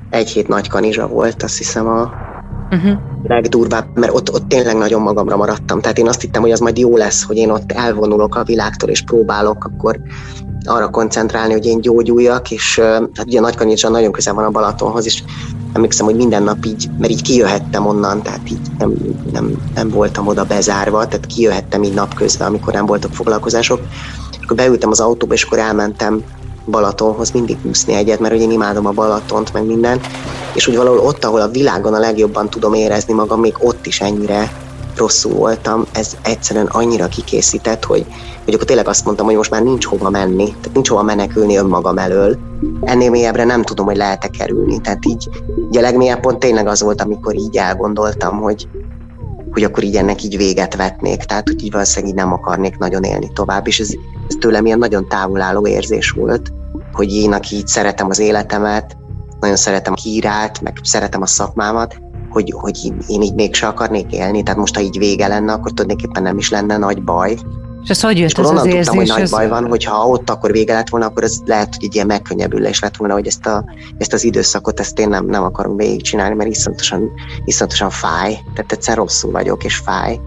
egy 0.09 0.29
hét 0.29 0.47
nagy 0.47 0.67
kanizsa 0.67 1.07
volt, 1.07 1.43
azt 1.43 1.57
hiszem 1.57 1.87
a 1.87 2.11
uh-huh. 2.71 2.97
legdurvább, 3.23 3.85
mert 3.93 4.13
ott, 4.13 4.33
ott 4.33 4.47
tényleg 4.47 4.77
nagyon 4.77 5.01
magamra 5.01 5.37
maradtam. 5.37 5.81
Tehát 5.81 5.97
én 5.97 6.07
azt 6.07 6.21
hittem, 6.21 6.41
hogy 6.41 6.51
az 6.51 6.59
majd 6.59 6.77
jó 6.77 6.97
lesz, 6.97 7.23
hogy 7.23 7.37
én 7.37 7.49
ott 7.49 7.71
elvonulok 7.71 8.35
a 8.35 8.43
világtól, 8.43 8.89
és 8.89 9.01
próbálok 9.01 9.63
akkor 9.63 9.99
arra 10.65 10.89
koncentrálni, 10.89 11.53
hogy 11.53 11.65
én 11.65 11.81
gyógyuljak, 11.81 12.51
és 12.51 12.79
hát 13.13 13.25
ugye 13.25 13.39
Nagykanyicsán 13.39 13.91
nagyon 13.91 14.11
közel 14.11 14.33
van 14.33 14.45
a 14.45 14.49
Balatonhoz, 14.49 15.05
és 15.05 15.23
emlékszem, 15.73 16.05
hogy 16.05 16.15
minden 16.15 16.43
nap 16.43 16.65
így, 16.65 16.89
mert 16.97 17.11
így 17.11 17.21
kijöhettem 17.21 17.85
onnan, 17.85 18.21
tehát 18.21 18.49
így 18.49 18.59
nem, 18.77 18.93
nem, 19.31 19.51
nem 19.75 19.89
voltam 19.89 20.27
oda 20.27 20.43
bezárva, 20.43 21.07
tehát 21.07 21.25
kijöhettem 21.25 21.83
így 21.83 21.93
napközben, 21.93 22.47
amikor 22.47 22.73
nem 22.73 22.85
voltak 22.85 23.13
foglalkozások. 23.13 23.79
Akkor 24.43 24.57
beültem 24.57 24.89
az 24.89 24.99
autóba, 24.99 25.33
és 25.33 25.43
akkor 25.43 25.57
elmentem 25.57 26.23
Balatonhoz 26.65 27.31
mindig 27.31 27.57
úszni 27.63 27.93
egyet, 27.93 28.19
mert 28.19 28.33
ugye 28.33 28.43
én 28.43 28.51
imádom 28.51 28.85
a 28.85 28.91
Balatont, 28.91 29.53
meg 29.53 29.65
minden, 29.65 29.99
és 30.53 30.67
úgy 30.67 30.75
valahol 30.75 30.99
ott, 30.99 31.25
ahol 31.25 31.41
a 31.41 31.47
világon 31.47 31.93
a 31.93 31.99
legjobban 31.99 32.49
tudom 32.49 32.73
érezni 32.73 33.13
magam, 33.13 33.39
még 33.39 33.55
ott 33.59 33.85
is 33.85 34.01
ennyire 34.01 34.51
rosszul 34.97 35.33
voltam, 35.33 35.85
ez 35.93 36.17
egyszerűen 36.21 36.65
annyira 36.65 37.07
kikészített, 37.07 37.83
hogy, 37.83 38.05
hogy 38.45 38.53
akkor 38.53 38.65
tényleg 38.65 38.87
azt 38.87 39.05
mondtam, 39.05 39.25
hogy 39.25 39.35
most 39.35 39.51
már 39.51 39.63
nincs 39.63 39.85
hova 39.85 40.09
menni, 40.09 40.45
tehát 40.45 40.73
nincs 40.73 40.89
hova 40.89 41.03
menekülni 41.03 41.57
önmagam 41.57 41.97
elől. 41.97 42.37
Ennél 42.81 43.09
mélyebbre 43.09 43.43
nem 43.43 43.63
tudom, 43.63 43.85
hogy 43.85 43.95
lehet-e 43.95 44.27
kerülni. 44.27 44.81
Tehát 44.81 45.05
így, 45.05 45.29
így 45.69 45.77
a 45.77 45.81
legmélyebb 45.81 46.19
pont 46.19 46.39
tényleg 46.39 46.67
az 46.67 46.81
volt, 46.81 47.01
amikor 47.01 47.35
így 47.35 47.57
elgondoltam, 47.57 48.37
hogy, 48.41 48.67
hogy 49.51 49.63
akkor 49.63 49.83
így 49.83 49.95
ennek 49.95 50.23
így 50.23 50.37
véget 50.37 50.75
vetnék, 50.75 51.23
tehát 51.23 51.47
hogy 51.47 51.63
így 51.63 51.71
valószínűleg 51.71 52.09
így 52.09 52.19
nem 52.19 52.33
akarnék 52.33 52.77
nagyon 52.77 53.03
élni 53.03 53.31
tovább, 53.33 53.67
és 53.67 53.79
ez, 53.79 53.89
ez 54.27 54.35
tőlem 54.39 54.65
ilyen 54.65 54.79
nagyon 54.79 55.07
távolálló 55.07 55.67
érzés 55.67 56.09
volt, 56.09 56.53
hogy 56.91 57.13
én, 57.13 57.33
aki 57.33 57.55
így 57.55 57.67
szeretem 57.67 58.09
az 58.09 58.19
életemet, 58.19 58.97
nagyon 59.39 59.55
szeretem 59.55 59.93
a 59.95 60.01
hírát, 60.01 60.61
meg 60.61 60.79
szeretem 60.83 61.21
a 61.21 61.25
szakmámat, 61.25 61.97
hogy, 62.29 62.53
hogy 62.57 62.93
én 63.07 63.21
így 63.21 63.33
mégse 63.33 63.67
akarnék 63.67 64.11
élni, 64.11 64.43
tehát 64.43 64.59
most 64.59 64.75
ha 64.75 64.81
így 64.81 64.97
vége 64.97 65.27
lenne, 65.27 65.53
akkor 65.53 65.71
tulajdonképpen 65.71 66.23
nem 66.23 66.37
is 66.37 66.49
lenne 66.49 66.77
nagy 66.77 67.03
baj. 67.03 67.37
És 67.83 67.89
ez 67.89 68.01
hogy 68.01 68.17
jött 68.17 68.29
és 68.29 68.37
ez 68.37 68.49
az 68.49 68.65
érzés? 68.65 68.85
tudtam, 68.85 68.95
hogy 68.95 69.07
nagy 69.07 69.29
baj 69.29 69.47
van, 69.47 69.67
hogy 69.67 69.83
ha 69.83 70.07
ott 70.07 70.29
akkor 70.29 70.51
vége 70.51 70.73
lett 70.73 70.89
volna, 70.89 71.05
akkor 71.05 71.23
ez 71.23 71.37
lehet, 71.45 71.75
hogy 71.75 71.85
egy 71.85 71.95
ilyen 71.95 72.07
megkönnyebbülés 72.07 72.79
lett 72.79 72.95
volna, 72.95 73.13
hogy 73.13 73.27
ezt, 73.27 73.45
a, 73.45 73.65
ezt 73.97 74.13
az 74.13 74.23
időszakot, 74.23 74.79
ezt 74.79 74.99
én 74.99 75.09
nem, 75.09 75.25
nem 75.25 75.43
akarom 75.43 75.75
végigcsinálni, 75.75 76.35
mert 76.35 76.49
iszonyatosan, 76.49 77.09
iszonyatosan 77.45 77.89
fáj. 77.89 78.39
Tehát 78.53 78.71
egyszer 78.71 78.95
rosszul 78.95 79.31
vagyok, 79.31 79.63
és 79.63 79.75
fáj. 79.77 80.19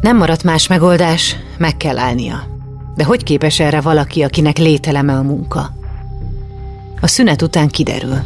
Nem 0.00 0.16
maradt 0.16 0.44
más 0.44 0.66
megoldás, 0.66 1.36
meg 1.58 1.76
kell 1.76 1.98
állnia. 1.98 2.57
De 2.98 3.04
hogy 3.04 3.22
képes 3.22 3.60
erre 3.60 3.80
valaki, 3.80 4.22
akinek 4.22 4.58
lételeme 4.58 5.16
a 5.16 5.22
munka? 5.22 5.70
A 7.00 7.06
szünet 7.06 7.42
után 7.42 7.68
kiderül. 7.68 8.16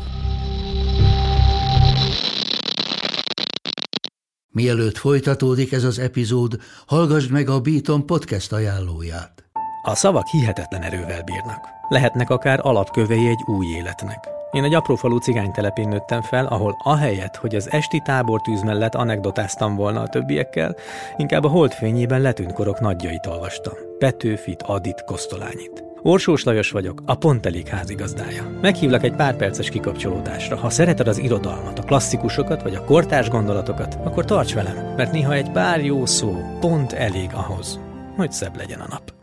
Mielőtt 4.49 4.97
folytatódik 4.97 5.73
ez 5.73 5.85
az 5.85 5.99
epizód, 5.99 6.57
hallgassd 6.87 7.31
meg 7.31 7.49
a 7.49 7.61
Beaton 7.61 8.07
podcast 8.07 8.53
ajánlóját. 8.53 9.45
A 9.83 9.95
szavak 9.95 10.27
hihetetlen 10.27 10.83
erővel 10.83 11.23
bírnak. 11.23 11.69
Lehetnek 11.89 12.31
akár 12.31 12.59
alapkövei 12.63 13.27
egy 13.29 13.43
új 13.47 13.67
életnek. 13.67 14.42
Én 14.53 14.65
egy 14.65 14.75
apró 14.75 15.19
cigány 15.19 15.53
telepén 15.53 15.89
nőttem 15.89 16.23
fel, 16.23 16.47
ahol 16.47 16.77
ahelyett, 16.85 17.37
hogy 17.37 17.55
az 17.55 17.71
esti 17.71 18.01
tábortűz 18.05 18.63
mellett 18.63 18.95
anekdotáztam 18.95 19.77
volna 19.77 20.01
a 20.01 20.09
többiekkel, 20.09 20.77
inkább 21.17 21.45
a 21.45 21.49
holdfényében 21.49 22.21
letűnt 22.21 22.53
korok 22.53 22.81
nagyjait 22.81 23.27
olvastam. 23.27 23.75
Petőfit, 23.99 24.63
Adit, 24.63 25.05
Kosztolányit. 25.05 25.85
Orsós 26.03 26.45
Lajos 26.45 26.71
vagyok, 26.71 27.03
a 27.07 27.15
Pont 27.15 27.47
Elég 27.47 27.67
házigazdája. 27.67 28.59
Meghívlak 28.61 29.03
egy 29.03 29.15
pár 29.15 29.37
perces 29.37 29.69
kikapcsolódásra. 29.69 30.57
Ha 30.57 30.71
szereted 30.71 31.09
az 31.09 31.19
irodalmat, 31.19 31.79
a 31.79 31.83
klasszikusokat 31.83 32.63
vagy 32.63 32.75
a 32.75 32.85
kortárs 32.85 33.29
gondolatokat, 33.29 33.99
akkor 34.05 34.25
tarts 34.25 34.55
velem, 34.55 34.95
mert 34.97 35.13
néha 35.13 35.33
egy 35.33 35.51
pár 35.51 35.85
jó 35.85 36.07
szó 36.07 36.37
pont 36.61 36.93
elég 36.93 37.31
ahhoz, 37.35 37.81
hogy 38.17 38.33
szebb 38.33 38.57
legyen 38.57 38.81
a 38.81 38.87
nap. 38.89 39.22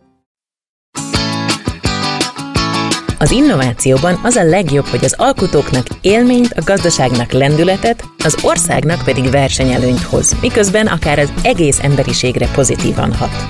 Az 3.21 3.31
innovációban 3.31 4.19
az 4.23 4.35
a 4.35 4.43
legjobb, 4.43 4.85
hogy 4.85 5.03
az 5.03 5.13
alkotóknak 5.17 5.85
élményt, 6.01 6.51
a 6.51 6.61
gazdaságnak 6.65 7.31
lendületet, 7.31 8.03
az 8.23 8.37
országnak 8.43 9.03
pedig 9.03 9.29
versenyelőnyt 9.29 10.01
hoz, 10.01 10.35
miközben 10.41 10.87
akár 10.87 11.19
az 11.19 11.33
egész 11.41 11.79
emberiségre 11.79 12.47
pozitívan 12.53 13.13
hat. 13.13 13.45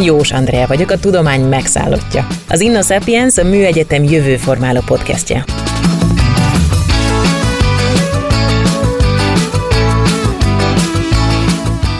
Jós 0.00 0.32
Andrea 0.32 0.66
vagyok, 0.66 0.90
a 0.90 0.98
tudomány 0.98 1.40
megszállottja. 1.40 2.26
Az 2.48 2.60
InnoSapiens 2.60 3.38
a 3.38 3.44
Műegyetem 3.44 4.04
jövőformáló 4.04 4.80
podcastja. 4.80 5.44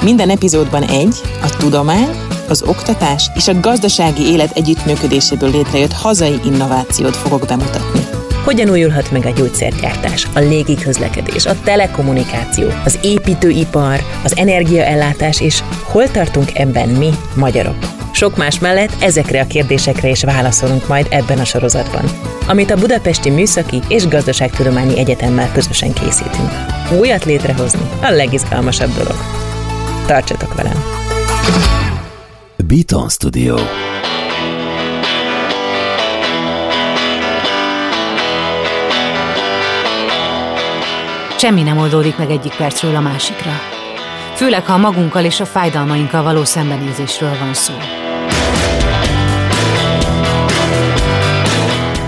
Minden 0.02 0.30
epizódban 0.30 0.82
egy, 0.82 1.16
a 1.42 1.56
tudomány, 1.56 2.27
az 2.48 2.62
oktatás 2.62 3.30
és 3.34 3.48
a 3.48 3.60
gazdasági 3.60 4.22
élet 4.22 4.56
együttműködéséből 4.56 5.50
létrejött 5.50 5.92
hazai 5.92 6.40
innovációt 6.44 7.16
fogok 7.16 7.46
bemutatni. 7.46 8.00
Hogyan 8.44 8.70
újulhat 8.70 9.10
meg 9.10 9.26
a 9.26 9.30
gyógyszergyártás, 9.30 10.28
a 10.34 10.38
légiközlekedés, 10.38 11.46
a 11.46 11.60
telekommunikáció, 11.64 12.68
az 12.84 12.98
építőipar, 13.02 14.00
az 14.24 14.36
energiaellátás 14.36 15.40
és 15.40 15.62
hol 15.82 16.10
tartunk 16.10 16.58
ebben 16.58 16.88
mi, 16.88 17.10
magyarok? 17.34 17.76
Sok 18.12 18.36
más 18.36 18.58
mellett 18.58 19.02
ezekre 19.02 19.40
a 19.40 19.46
kérdésekre 19.46 20.08
is 20.08 20.24
válaszolunk 20.24 20.88
majd 20.88 21.06
ebben 21.10 21.38
a 21.38 21.44
sorozatban, 21.44 22.04
amit 22.46 22.70
a 22.70 22.76
Budapesti 22.76 23.30
Műszaki 23.30 23.80
és 23.88 24.08
Gazdaságtudományi 24.08 24.98
Egyetemmel 24.98 25.52
közösen 25.52 25.92
készítünk. 25.92 26.50
Újat 26.98 27.24
létrehozni 27.24 27.88
a 28.02 28.10
legizgalmasabb 28.10 28.94
dolog. 28.94 29.16
Tartsatok 30.06 30.54
velem! 30.54 31.77
Beaton 32.68 33.08
Studio 33.08 33.56
Semmi 41.38 41.62
nem 41.62 41.78
oldódik 41.78 42.16
meg 42.16 42.30
egyik 42.30 42.54
percről 42.56 42.96
a 42.96 43.00
másikra. 43.00 43.50
Főleg, 44.34 44.64
ha 44.64 44.72
a 44.72 44.76
magunkkal 44.76 45.24
és 45.24 45.40
a 45.40 45.44
fájdalmainkkal 45.44 46.22
való 46.22 46.44
szembenézésről 46.44 47.38
van 47.38 47.54
szó. 47.54 47.72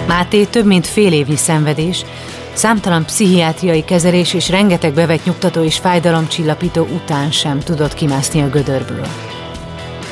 Máté 0.07 0.45
több 0.45 0.67
mint 0.67 0.87
fél 0.87 1.13
évnyi 1.13 1.37
szenvedés, 1.37 2.05
számtalan 2.53 3.05
pszichiátriai 3.05 3.85
kezelés 3.85 4.35
és 4.35 4.49
rengeteg 4.49 4.93
bevett 4.93 5.25
nyugtató 5.25 5.63
és 5.63 5.79
fájdalomcsillapító 5.79 6.87
után 6.95 7.31
sem 7.31 7.59
tudott 7.59 7.95
kimászni 7.95 8.43
a 8.43 8.49
gödörből. 8.49 9.30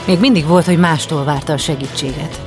Még 0.09 0.21
mindig 0.21 0.47
volt, 0.47 0.64
hogy 0.64 0.79
mástól 0.79 1.25
várta 1.25 1.53
a 1.53 1.57
segítséget. 1.57 2.40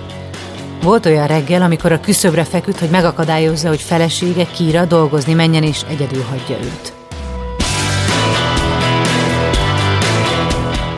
Volt 0.84 1.06
olyan 1.06 1.28
reggel, 1.28 1.62
amikor 1.62 1.91
a 1.91 2.00
küszöbre 2.00 2.43
feküdt, 2.43 2.80
hogy 2.80 2.89
megakadályozza, 2.89 3.67
hogy 3.67 3.82
felesége 3.82 4.45
Kira 4.45 4.86
dolgozni 4.86 5.34
menjen 5.34 5.63
és 5.63 5.82
egyedül 5.89 6.24
hagyja 6.30 6.56
őt. 6.63 6.93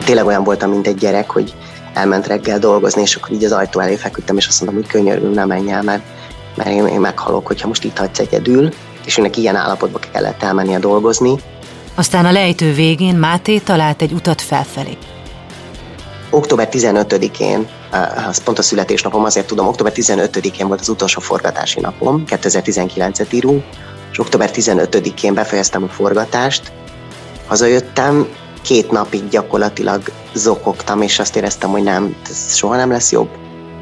Tényleg 0.04 0.26
olyan 0.26 0.44
voltam, 0.44 0.70
mint 0.70 0.86
egy 0.86 0.96
gyerek, 0.96 1.30
hogy 1.30 1.54
elment 1.94 2.26
reggel 2.26 2.58
dolgozni, 2.58 3.02
és 3.02 3.14
akkor 3.14 3.30
így 3.30 3.44
az 3.44 3.52
ajtó 3.52 3.80
elé 3.80 3.96
feküdtem, 3.96 4.36
és 4.36 4.46
azt 4.46 4.60
mondtam, 4.60 4.82
hogy 4.82 4.92
könyörül, 4.92 5.30
nem 5.30 5.48
menj 5.48 5.70
el, 5.70 5.82
mert, 5.82 6.02
mert 6.54 6.70
én, 6.70 6.86
én 6.86 7.00
meghalok, 7.00 7.46
hogyha 7.46 7.68
most 7.68 7.84
itt 7.84 7.98
hagysz 7.98 8.18
egyedül, 8.18 8.68
és 9.06 9.18
őnek 9.18 9.36
ilyen 9.36 9.56
állapotba 9.56 9.98
kellett 10.12 10.42
elmennie 10.42 10.78
dolgozni. 10.78 11.34
Aztán 11.94 12.24
a 12.24 12.32
lejtő 12.32 12.72
végén 12.72 13.14
Máté 13.14 13.58
talált 13.58 14.02
egy 14.02 14.12
utat 14.12 14.40
felfelé. 14.40 14.98
Október 16.34 16.68
15-én, 16.72 17.68
az 18.28 18.42
pont 18.42 18.58
a 18.58 18.62
születésnapom, 18.62 19.24
azért 19.24 19.46
tudom, 19.46 19.66
október 19.66 19.92
15-én 19.96 20.66
volt 20.66 20.80
az 20.80 20.88
utolsó 20.88 21.20
forgatási 21.20 21.80
napom, 21.80 22.24
2019-et 22.26 23.32
írunk, 23.32 23.64
és 24.10 24.18
október 24.18 24.50
15-én 24.52 25.34
befejeztem 25.34 25.82
a 25.82 25.88
forgatást, 25.88 26.72
hazajöttem, 27.46 28.28
két 28.62 28.90
napig 28.90 29.28
gyakorlatilag 29.28 30.02
zokogtam, 30.34 31.02
és 31.02 31.18
azt 31.18 31.36
éreztem, 31.36 31.70
hogy 31.70 31.82
nem, 31.82 32.16
ez 32.30 32.56
soha 32.56 32.76
nem 32.76 32.90
lesz 32.90 33.12
jobb. 33.12 33.28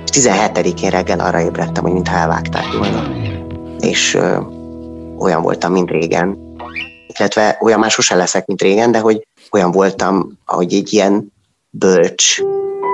És 0.05 0.23
17-én 0.23 0.91
reggel 0.91 1.21
arra 1.21 1.41
ébredtem, 1.41 1.83
hogy 1.83 1.93
mintha 1.93 2.17
elvágták 2.17 2.73
volna. 2.73 3.07
És 3.81 4.15
ö, 4.15 4.41
olyan 5.19 5.43
voltam, 5.43 5.73
mint 5.73 5.91
régen. 5.91 6.38
Illetve 7.19 7.59
olyan 7.61 7.79
már 7.79 7.91
sosem 7.91 8.19
leszek, 8.19 8.47
mint 8.47 8.62
régen, 8.62 8.93
de 8.93 8.99
hogy 8.99 9.27
olyan 9.51 9.71
voltam, 9.71 10.38
ahogy 10.45 10.75
egy 10.75 10.93
ilyen 10.93 11.32
bölcs, 11.74 12.40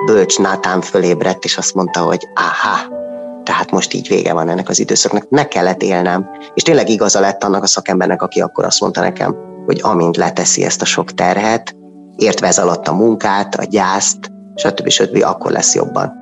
bölcs 0.06 0.38
Nátán 0.38 0.80
fölébredt, 0.80 1.44
és 1.44 1.56
azt 1.56 1.74
mondta, 1.74 2.00
hogy 2.00 2.28
aha, 2.34 2.96
tehát 3.42 3.70
most 3.70 3.94
így 3.94 4.08
vége 4.08 4.32
van 4.32 4.48
ennek 4.48 4.68
az 4.68 4.78
időszaknak, 4.78 5.30
ne 5.30 5.48
kellett 5.48 5.82
élnem. 5.82 6.30
És 6.54 6.62
tényleg 6.62 6.88
igaza 6.88 7.20
lett 7.20 7.44
annak 7.44 7.62
a 7.62 7.66
szakembernek, 7.66 8.22
aki 8.22 8.40
akkor 8.40 8.64
azt 8.64 8.80
mondta 8.80 9.00
nekem, 9.00 9.36
hogy 9.66 9.80
amint 9.82 10.16
leteszi 10.16 10.64
ezt 10.64 10.82
a 10.82 10.84
sok 10.84 11.14
terhet, 11.14 11.76
értve 12.16 12.46
ez 12.46 12.58
alatt 12.58 12.88
a 12.88 12.94
munkát, 12.94 13.54
a 13.54 13.64
gyászt, 13.64 14.18
stb. 14.54 14.88
stb. 14.88 15.22
akkor 15.22 15.50
lesz 15.50 15.74
jobban. 15.74 16.12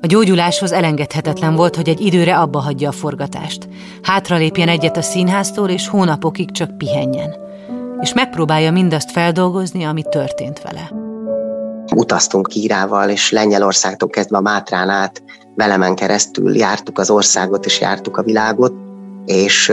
A 0.00 0.06
gyógyuláshoz 0.06 0.72
elengedhetetlen 0.72 1.54
volt, 1.54 1.76
hogy 1.76 1.88
egy 1.88 2.00
időre 2.00 2.38
abba 2.38 2.60
hagyja 2.60 2.88
a 2.88 2.92
forgatást. 2.92 3.68
Hátralépjen 4.02 4.68
egyet 4.68 4.96
a 4.96 5.02
színháztól, 5.02 5.68
és 5.68 5.88
hónapokig 5.88 6.50
csak 6.50 6.78
pihenjen. 6.78 7.34
És 8.00 8.14
megpróbálja 8.14 8.72
mindazt 8.72 9.10
feldolgozni, 9.10 9.84
ami 9.84 10.02
történt 10.10 10.62
vele. 10.62 11.07
Utaztunk 11.94 12.46
Kírával, 12.46 13.08
és 13.08 13.30
Lengyelországtól 13.30 14.08
kezdve 14.08 14.36
a 14.36 14.40
Mátrán 14.40 14.88
át, 14.88 15.22
velemen 15.54 15.94
keresztül 15.94 16.56
jártuk 16.56 16.98
az 16.98 17.10
országot, 17.10 17.64
és 17.64 17.80
jártuk 17.80 18.16
a 18.16 18.22
világot, 18.22 18.74
és 19.24 19.72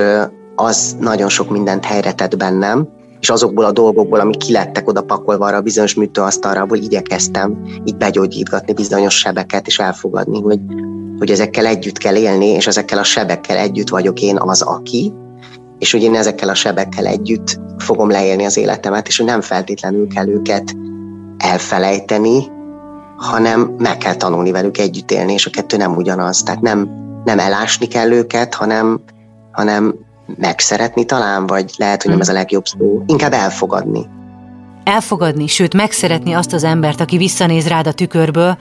az 0.56 0.95
nagyon 0.99 1.30
sok 1.30 1.49
mindent 1.49 1.86
helyre 1.86 2.13
tett 2.13 2.38
bennem, 2.38 2.88
és 3.19 3.30
azokból 3.30 3.65
a 3.65 3.71
dolgokból, 3.71 4.19
amik 4.19 4.38
kilettek 4.38 4.88
oda 4.88 5.01
pakolva 5.01 5.45
arra 5.45 5.58
a 5.58 5.62
bizonyos 5.62 5.93
műtőasztalra, 5.93 6.62
abból 6.62 6.78
igyekeztem 6.78 7.62
így 7.84 7.97
begyógyítgatni 7.97 8.73
bizonyos 8.73 9.17
sebeket, 9.17 9.67
és 9.67 9.80
elfogadni, 9.80 10.41
hogy, 10.41 10.60
hogy 11.17 11.32
ezekkel 11.32 11.65
együtt 11.65 11.97
kell 11.97 12.15
élni, 12.15 12.45
és 12.45 12.67
ezekkel 12.67 12.97
a 12.97 13.04
sebekkel 13.04 13.58
együtt 13.58 13.89
vagyok 13.89 14.21
én 14.21 14.38
az, 14.39 14.62
aki, 14.62 15.13
és 15.80 15.91
hogy 15.91 16.01
én 16.01 16.15
ezekkel 16.15 16.49
a 16.49 16.54
sebekkel 16.54 17.06
együtt 17.06 17.60
fogom 17.78 18.10
leélni 18.10 18.45
az 18.45 18.58
életemet, 18.58 19.08
és 19.08 19.17
hogy 19.17 19.25
nem 19.25 19.41
feltétlenül 19.41 20.08
kell 20.08 20.28
őket 20.28 20.75
elfelejteni, 21.38 22.52
hanem 23.17 23.76
meg 23.78 23.98
kell 23.98 24.15
tanulni 24.15 24.52
velük 24.52 24.78
együtt 24.78 25.12
élni, 25.12 25.34
és 25.34 25.45
a 25.45 25.50
kettő 25.50 25.78
nem 25.78 25.95
ugyanaz. 25.95 26.43
Tehát 26.43 26.62
nem, 26.62 26.89
nem 27.24 27.39
elásni 27.39 27.86
kell 27.86 28.12
őket, 28.12 28.54
hanem, 28.54 29.00
hanem 29.52 29.95
megszeretni 30.38 31.06
talán, 31.06 31.48
vagy 31.48 31.71
lehet, 31.78 32.02
hogy 32.02 32.12
nem 32.12 32.21
ez 32.21 32.30
a 32.30 32.34
legjobb 32.34 32.65
szó, 32.65 33.04
inkább 33.06 33.34
elfogadni. 33.34 34.06
Elfogadni, 34.84 35.48
sőt 35.48 35.74
megszeretni 35.74 36.34
azt 36.34 36.54
az 36.54 36.63
embert, 36.63 37.02
aki 37.02 37.17
visszanéz 37.17 37.67
rád 37.67 37.88
a 37.88 37.93
tükörből, 37.93 38.58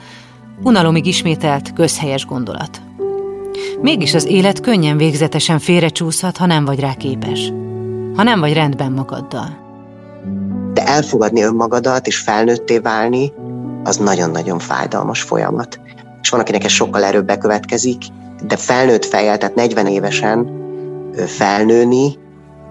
unalomig 0.63 1.05
ismételt, 1.05 1.73
közhelyes 1.73 2.25
gondolat. 2.25 2.81
Mégis 3.81 4.13
az 4.13 4.25
élet 4.25 4.59
könnyen 4.59 4.97
végzetesen 4.97 5.59
félrecsúszhat, 5.59 6.37
ha 6.37 6.45
nem 6.45 6.65
vagy 6.65 6.79
rá 6.79 6.93
képes. 6.93 7.51
Ha 8.15 8.23
nem 8.23 8.39
vagy 8.39 8.53
rendben 8.53 8.91
magaddal. 8.91 9.64
Elfogadni 10.85 11.41
önmagadat 11.41 12.07
és 12.07 12.17
felnőtté 12.17 12.77
válni, 12.77 13.33
az 13.83 13.97
nagyon-nagyon 13.97 14.59
fájdalmas 14.59 15.21
folyamat. 15.21 15.79
És 16.21 16.29
van, 16.29 16.39
akinek 16.39 16.63
ez 16.63 16.71
sokkal 16.71 17.03
erőbb 17.03 17.25
bekövetkezik, 17.25 18.03
de 18.47 18.57
felnőtt 18.57 19.05
fejjel, 19.05 19.37
tehát 19.37 19.55
40 19.55 19.87
évesen 19.87 20.63
felnőni, 21.27 22.17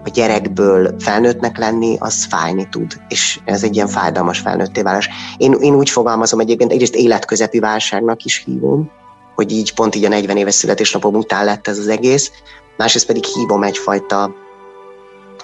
a 0.03 0.09
gyerekből 0.09 0.95
felnőttnek 0.99 1.57
lenni, 1.57 1.95
az 1.99 2.25
fájni 2.25 2.67
tud, 2.69 2.93
és 3.07 3.39
ez 3.45 3.63
egy 3.63 3.75
ilyen 3.75 3.87
fájdalmas 3.87 4.39
felnőtté 4.39 4.81
válás. 4.81 5.09
Én, 5.37 5.53
én 5.59 5.75
úgy 5.75 5.89
fogalmazom 5.89 6.39
egyébként, 6.39 6.71
egyrészt 6.71 6.95
életközepi 6.95 7.59
válságnak 7.59 8.23
is 8.23 8.43
hívom, 8.45 8.91
hogy 9.35 9.51
így 9.51 9.73
pont 9.73 9.95
így 9.95 10.05
a 10.05 10.09
40 10.09 10.37
éves 10.37 10.53
születésnapom 10.53 11.15
után 11.15 11.45
lett 11.45 11.67
ez 11.67 11.77
az 11.77 11.87
egész, 11.87 12.31
másrészt 12.77 13.05
pedig 13.05 13.23
hívom 13.23 13.63
egyfajta, 13.63 14.33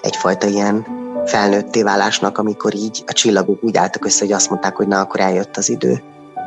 egyfajta 0.02 0.46
ilyen 0.46 1.01
felnőtté 1.24 1.82
válásnak, 1.82 2.38
amikor 2.38 2.74
így 2.74 3.02
a 3.06 3.12
csillagok 3.12 3.64
úgy 3.64 3.76
álltak 3.76 4.04
össze, 4.04 4.24
hogy 4.24 4.34
azt 4.34 4.50
mondták, 4.50 4.76
hogy 4.76 4.86
na, 4.86 5.00
akkor 5.00 5.20
eljött 5.20 5.56
az 5.56 5.68
idő, 5.68 6.02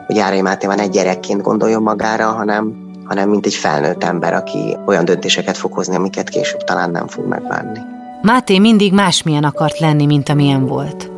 hogy 0.07 0.15
Járai 0.15 0.41
Máté 0.41 0.67
van 0.67 0.79
egy 0.79 0.89
gyerekként 0.89 1.41
gondoljon 1.41 1.81
magára, 1.81 2.31
hanem 2.31 2.83
hanem 3.05 3.29
mint 3.29 3.45
egy 3.45 3.53
felnőtt 3.53 4.03
ember, 4.03 4.33
aki 4.33 4.77
olyan 4.85 5.05
döntéseket 5.05 5.57
fog 5.57 5.73
hozni, 5.73 5.95
amiket 5.95 6.29
később 6.29 6.63
talán 6.63 6.91
nem 6.91 7.07
fog 7.07 7.25
megbánni. 7.25 7.79
Máté 8.21 8.59
mindig 8.59 8.93
másmilyen 8.93 9.43
akart 9.43 9.79
lenni, 9.79 10.05
mint 10.05 10.29
amilyen 10.29 10.65
volt. 10.65 11.11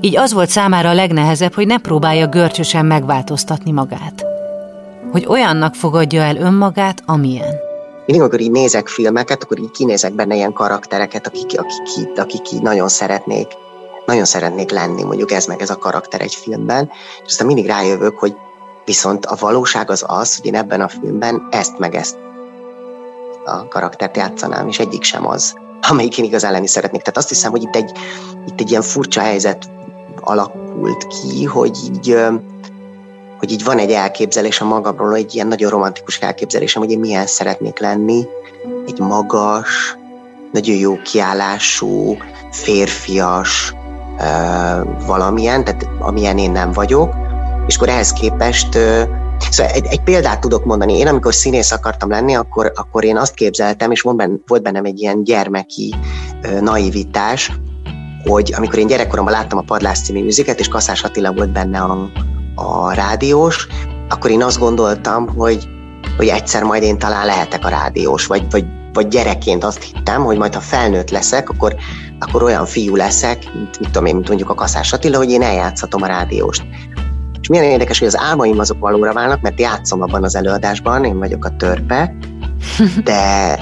Így 0.00 0.16
az 0.16 0.32
volt 0.32 0.48
számára 0.48 0.88
a 0.88 0.94
legnehezebb, 0.94 1.54
hogy 1.54 1.66
ne 1.66 1.78
próbálja 1.78 2.26
görcsösen 2.26 2.86
megváltoztatni 2.86 3.70
magát. 3.70 4.26
Hogy 5.12 5.26
olyannak 5.28 5.74
fogadja 5.74 6.22
el 6.22 6.36
önmagát, 6.36 7.02
amilyen. 7.06 7.71
Mindig, 8.06 8.20
amikor 8.20 8.40
így 8.40 8.50
nézek 8.50 8.88
filmeket, 8.88 9.42
akkor 9.42 9.58
így 9.58 9.70
kinézek 9.70 10.12
benne 10.14 10.34
ilyen 10.34 10.52
karaktereket, 10.52 11.26
akik, 11.26 11.60
akik, 11.60 12.18
akik, 12.18 12.40
akik 12.40 12.60
nagyon 12.60 12.88
szeretnék 12.88 13.46
nagyon 14.06 14.24
szeretnék 14.24 14.70
lenni, 14.70 15.02
mondjuk 15.02 15.30
ez 15.30 15.46
meg 15.46 15.60
ez 15.60 15.70
a 15.70 15.78
karakter 15.78 16.20
egy 16.20 16.34
filmben, 16.34 16.90
és 17.24 17.30
aztán 17.30 17.46
mindig 17.46 17.66
rájövök, 17.66 18.18
hogy 18.18 18.34
Viszont 18.84 19.26
a 19.26 19.36
valóság 19.40 19.90
az 19.90 20.04
az, 20.06 20.36
hogy 20.36 20.46
én 20.46 20.54
ebben 20.54 20.80
a 20.80 20.88
filmben 20.88 21.48
ezt 21.50 21.78
meg 21.78 21.94
ezt 21.94 22.18
a 23.44 23.68
karaktert 23.68 24.16
játszanám, 24.16 24.68
és 24.68 24.78
egyik 24.78 25.02
sem 25.02 25.26
az, 25.26 25.54
amelyik 25.88 26.18
én 26.18 26.24
igazán 26.24 26.52
lenni 26.52 26.66
szeretnék. 26.66 27.00
Tehát 27.00 27.16
azt 27.16 27.28
hiszem, 27.28 27.50
hogy 27.50 27.62
itt 27.62 27.76
egy, 27.76 27.92
itt 28.46 28.60
egy 28.60 28.70
ilyen 28.70 28.82
furcsa 28.82 29.20
helyzet 29.20 29.70
alakult 30.20 31.06
ki, 31.06 31.44
hogy 31.44 31.78
így, 31.84 32.16
hogy 33.42 33.52
így 33.52 33.64
van 33.64 33.78
egy 33.78 33.90
elképzelés 33.90 34.60
a 34.60 34.64
magamról, 34.64 35.14
egy 35.14 35.34
ilyen 35.34 35.46
nagyon 35.46 35.70
romantikus 35.70 36.18
elképzelésem, 36.18 36.82
hogy 36.82 36.90
én 36.90 36.98
milyen 36.98 37.26
szeretnék 37.26 37.78
lenni, 37.78 38.24
egy 38.86 38.98
magas, 38.98 39.96
nagyon 40.52 40.76
jó 40.76 40.96
kiállású, 41.02 42.16
férfias, 42.50 43.74
valamilyen, 45.06 45.64
tehát 45.64 45.88
amilyen 45.98 46.38
én 46.38 46.50
nem 46.50 46.72
vagyok, 46.72 47.14
és 47.66 47.76
akkor 47.76 47.88
ehhez 47.88 48.12
képest 48.12 48.78
Szóval 49.50 49.72
egy, 49.72 49.86
egy 49.86 50.02
példát 50.02 50.40
tudok 50.40 50.64
mondani. 50.64 50.98
Én 50.98 51.06
amikor 51.06 51.34
színész 51.34 51.72
akartam 51.72 52.10
lenni, 52.10 52.34
akkor, 52.34 52.72
akkor 52.74 53.04
én 53.04 53.16
azt 53.16 53.34
képzeltem, 53.34 53.90
és 53.90 54.00
volt, 54.00 54.30
volt 54.46 54.62
bennem 54.62 54.84
egy 54.84 55.00
ilyen 55.00 55.24
gyermeki 55.24 55.94
naivitás, 56.60 57.52
hogy 58.24 58.54
amikor 58.56 58.78
én 58.78 58.86
gyerekkoromban 58.86 59.34
láttam 59.34 59.58
a 59.58 59.62
Padlás 59.62 60.00
című 60.00 60.22
műziket, 60.22 60.58
és 60.58 60.68
Kaszás 60.68 61.02
Attila 61.02 61.32
volt 61.32 61.52
benne 61.52 61.80
a, 61.80 62.10
a 62.54 62.92
rádiós, 62.92 63.66
akkor 64.08 64.30
én 64.30 64.42
azt 64.42 64.58
gondoltam, 64.58 65.28
hogy, 65.28 65.68
hogy 66.16 66.26
egyszer 66.26 66.62
majd 66.62 66.82
én 66.82 66.98
talán 66.98 67.26
lehetek 67.26 67.64
a 67.64 67.68
rádiós, 67.68 68.26
vagy, 68.26 68.50
vagy, 68.50 68.64
vagy 68.92 69.08
gyerekként 69.08 69.64
azt 69.64 69.82
hittem, 69.82 70.24
hogy 70.24 70.38
majd 70.38 70.54
ha 70.54 70.60
felnőtt 70.60 71.10
leszek, 71.10 71.48
akkor, 71.48 71.74
akkor 72.18 72.42
olyan 72.42 72.66
fiú 72.66 72.96
leszek, 72.96 73.54
mint, 73.54 73.78
mit 73.78 73.90
tudom 73.90 74.06
én, 74.06 74.14
mint 74.14 74.28
mondjuk 74.28 74.50
a 74.50 74.54
Kaszás 74.54 74.92
Attila, 74.92 75.16
hogy 75.16 75.30
én 75.30 75.42
eljátszhatom 75.42 76.02
a 76.02 76.06
rádióst. 76.06 76.64
És 77.40 77.48
milyen 77.48 77.64
érdekes, 77.64 77.98
hogy 77.98 78.08
az 78.08 78.18
álmaim 78.18 78.58
azok 78.58 78.78
valóra 78.78 79.12
válnak, 79.12 79.40
mert 79.40 79.60
játszom 79.60 80.02
abban 80.02 80.24
az 80.24 80.34
előadásban, 80.34 81.04
én 81.04 81.18
vagyok 81.18 81.44
a 81.44 81.56
törpe, 81.56 82.14
de, 83.04 83.58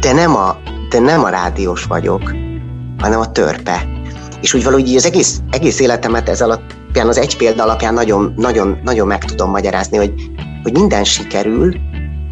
de, 0.00 0.12
nem, 0.12 0.36
a, 0.36 0.56
de 0.88 0.98
nem 0.98 1.24
a 1.24 1.28
rádiós 1.28 1.84
vagyok, 1.84 2.34
hanem 2.98 3.20
a 3.20 3.32
törpe. 3.32 3.88
És 4.40 4.54
úgy 4.54 4.64
valahogy 4.64 4.96
az 4.96 5.04
egész, 5.04 5.40
egész 5.50 5.80
életemet 5.80 6.28
ez 6.28 6.40
alapján, 6.94 7.08
az 7.08 7.28
egy 7.28 7.36
példa 7.36 7.62
alapján 7.62 7.94
nagyon, 7.94 8.32
nagyon, 8.36 8.78
nagyon 8.84 9.06
meg 9.06 9.24
tudom 9.24 9.50
magyarázni, 9.50 9.96
hogy, 9.96 10.12
hogy 10.62 10.72
minden 10.72 11.04
sikerül, 11.04 11.74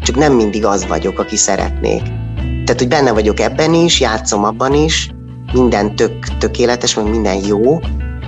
csak 0.01 0.15
nem 0.15 0.33
mindig 0.33 0.65
az 0.65 0.87
vagyok, 0.87 1.19
aki 1.19 1.35
szeretnék. 1.35 2.01
Tehát, 2.35 2.75
hogy 2.77 2.87
benne 2.87 3.11
vagyok 3.11 3.39
ebben 3.39 3.73
is, 3.73 3.99
játszom 3.99 4.43
abban 4.43 4.73
is, 4.73 5.11
minden 5.53 5.95
tök, 5.95 6.37
tökéletes, 6.37 6.95
meg 6.95 7.09
minden 7.09 7.45
jó, 7.45 7.79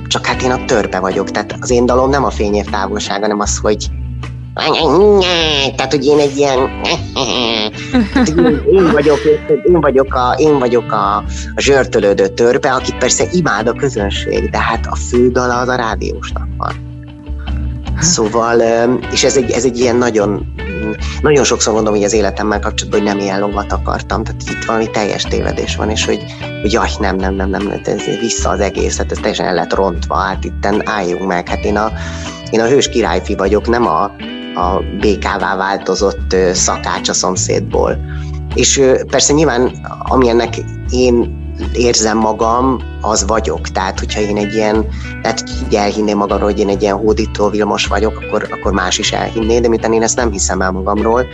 csak 0.07 0.25
hát 0.25 0.41
én 0.41 0.51
a 0.51 0.65
törpe 0.65 0.99
vagyok, 0.99 1.31
tehát 1.31 1.55
az 1.59 1.69
én 1.69 1.85
dalom 1.85 2.09
nem 2.09 2.23
a 2.23 2.29
fényév 2.29 2.65
távolsága, 2.65 3.21
hanem 3.21 3.39
az, 3.39 3.57
hogy 3.57 3.87
tehát, 5.75 5.91
hogy 5.91 6.05
én 6.05 6.19
egy 6.19 6.37
ilyen 6.37 6.69
én 8.71 8.91
vagyok, 8.91 9.19
én 9.63 9.79
vagyok 9.81 10.13
a, 10.13 10.35
én 10.37 10.59
vagyok 10.59 10.91
a, 10.91 11.15
a 11.55 11.61
zsörtölődő 11.61 12.27
törpe, 12.27 12.73
akit 12.73 12.97
persze 12.97 13.23
imád 13.31 13.67
a 13.67 13.73
közönség, 13.73 14.49
de 14.49 14.59
hát 14.59 14.85
a 14.89 14.95
fő 14.95 15.29
dala 15.29 15.57
az 15.57 15.67
a 15.67 15.75
rádiósnak 15.75 16.47
van. 16.57 16.93
Szóval, 17.99 18.61
és 19.11 19.23
ez 19.23 19.37
egy, 19.37 19.51
ez 19.51 19.65
egy 19.65 19.79
ilyen 19.79 19.95
nagyon, 19.95 20.53
nagyon 21.21 21.43
sokszor 21.43 21.73
mondom 21.73 21.93
hogy 21.93 22.03
az 22.03 22.13
életemmel 22.13 22.59
kapcsolatban, 22.59 23.01
hogy 23.01 23.09
nem 23.09 23.19
ilyen 23.19 23.39
lovat 23.39 23.71
akartam, 23.71 24.23
tehát 24.23 24.41
itt 24.49 24.65
valami 24.65 24.89
teljes 24.89 25.23
tévedés 25.23 25.75
van, 25.75 25.89
és 25.89 26.05
hogy, 26.05 26.23
hogy 26.61 26.71
jaj, 26.71 26.89
nem, 26.99 27.15
nem, 27.15 27.33
nem, 27.33 27.49
nem, 27.49 27.81
ez 27.83 28.03
vissza 28.19 28.49
az 28.49 28.59
egész, 28.59 28.97
hát 28.97 29.11
ez 29.11 29.17
teljesen 29.17 29.45
el 29.45 29.53
lett 29.53 29.73
rontva, 29.73 30.15
hát 30.15 30.43
itten 30.43 30.87
álljunk 30.87 31.27
meg, 31.27 31.47
hát 31.47 31.65
én 31.65 31.77
a, 31.77 31.91
én 32.49 32.59
a 32.59 32.67
hős 32.67 32.89
királyfi 32.89 33.35
vagyok, 33.35 33.67
nem 33.67 33.87
a, 33.87 34.11
a 34.55 34.81
békává 34.99 35.55
változott 35.55 36.35
szakács 36.53 37.09
a 37.09 37.13
szomszédból. 37.13 37.97
És 38.53 38.81
persze 39.07 39.33
nyilván, 39.33 39.71
amilyennek 39.99 40.57
én 40.89 41.43
érzem 41.73 42.17
magam, 42.17 42.79
az 43.01 43.25
vagyok. 43.27 43.67
Tehát, 43.67 43.99
hogyha 43.99 44.19
én 44.19 44.37
egy 44.37 44.53
ilyen, 44.53 44.85
tehát 45.21 45.43
így 45.65 45.75
elhinném 45.75 46.17
magamról, 46.17 46.49
hogy 46.49 46.59
én 46.59 46.69
egy 46.69 46.81
ilyen 46.81 46.95
hódító 46.95 47.49
Vilmos 47.49 47.85
vagyok, 47.85 48.23
akkor, 48.25 48.47
akkor 48.51 48.71
más 48.71 48.97
is 48.97 49.11
elhinné, 49.11 49.59
de 49.59 49.67
miután 49.67 49.93
én 49.93 50.03
ezt 50.03 50.15
nem 50.15 50.31
hiszem 50.31 50.61
el 50.61 50.71
magamról, 50.71 51.25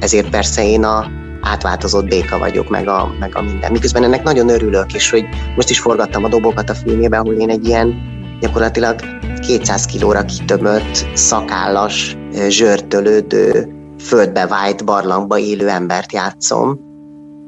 ezért 0.00 0.30
persze 0.30 0.64
én 0.64 0.84
a 0.84 1.06
átváltozott 1.40 2.04
béka 2.04 2.38
vagyok, 2.38 2.68
meg 2.68 2.88
a, 2.88 3.14
meg 3.20 3.36
a 3.36 3.42
minden. 3.42 3.72
Miközben 3.72 4.04
ennek 4.04 4.22
nagyon 4.22 4.48
örülök, 4.48 4.94
és 4.94 5.10
hogy 5.10 5.24
most 5.56 5.70
is 5.70 5.80
forgattam 5.80 6.24
a 6.24 6.28
dobokat 6.28 6.70
a 6.70 6.74
filmében, 6.74 7.20
ahol 7.20 7.34
én 7.34 7.50
egy 7.50 7.66
ilyen 7.66 8.15
gyakorlatilag 8.40 9.00
200 9.40 9.84
kilóra 9.84 10.24
kitömött, 10.24 11.06
szakállas, 11.14 12.16
zsörtölődő, 12.48 13.74
földbe 13.98 14.46
vájt 14.46 14.84
barlangba 14.84 15.38
élő 15.38 15.68
embert 15.68 16.12
játszom, 16.12 16.80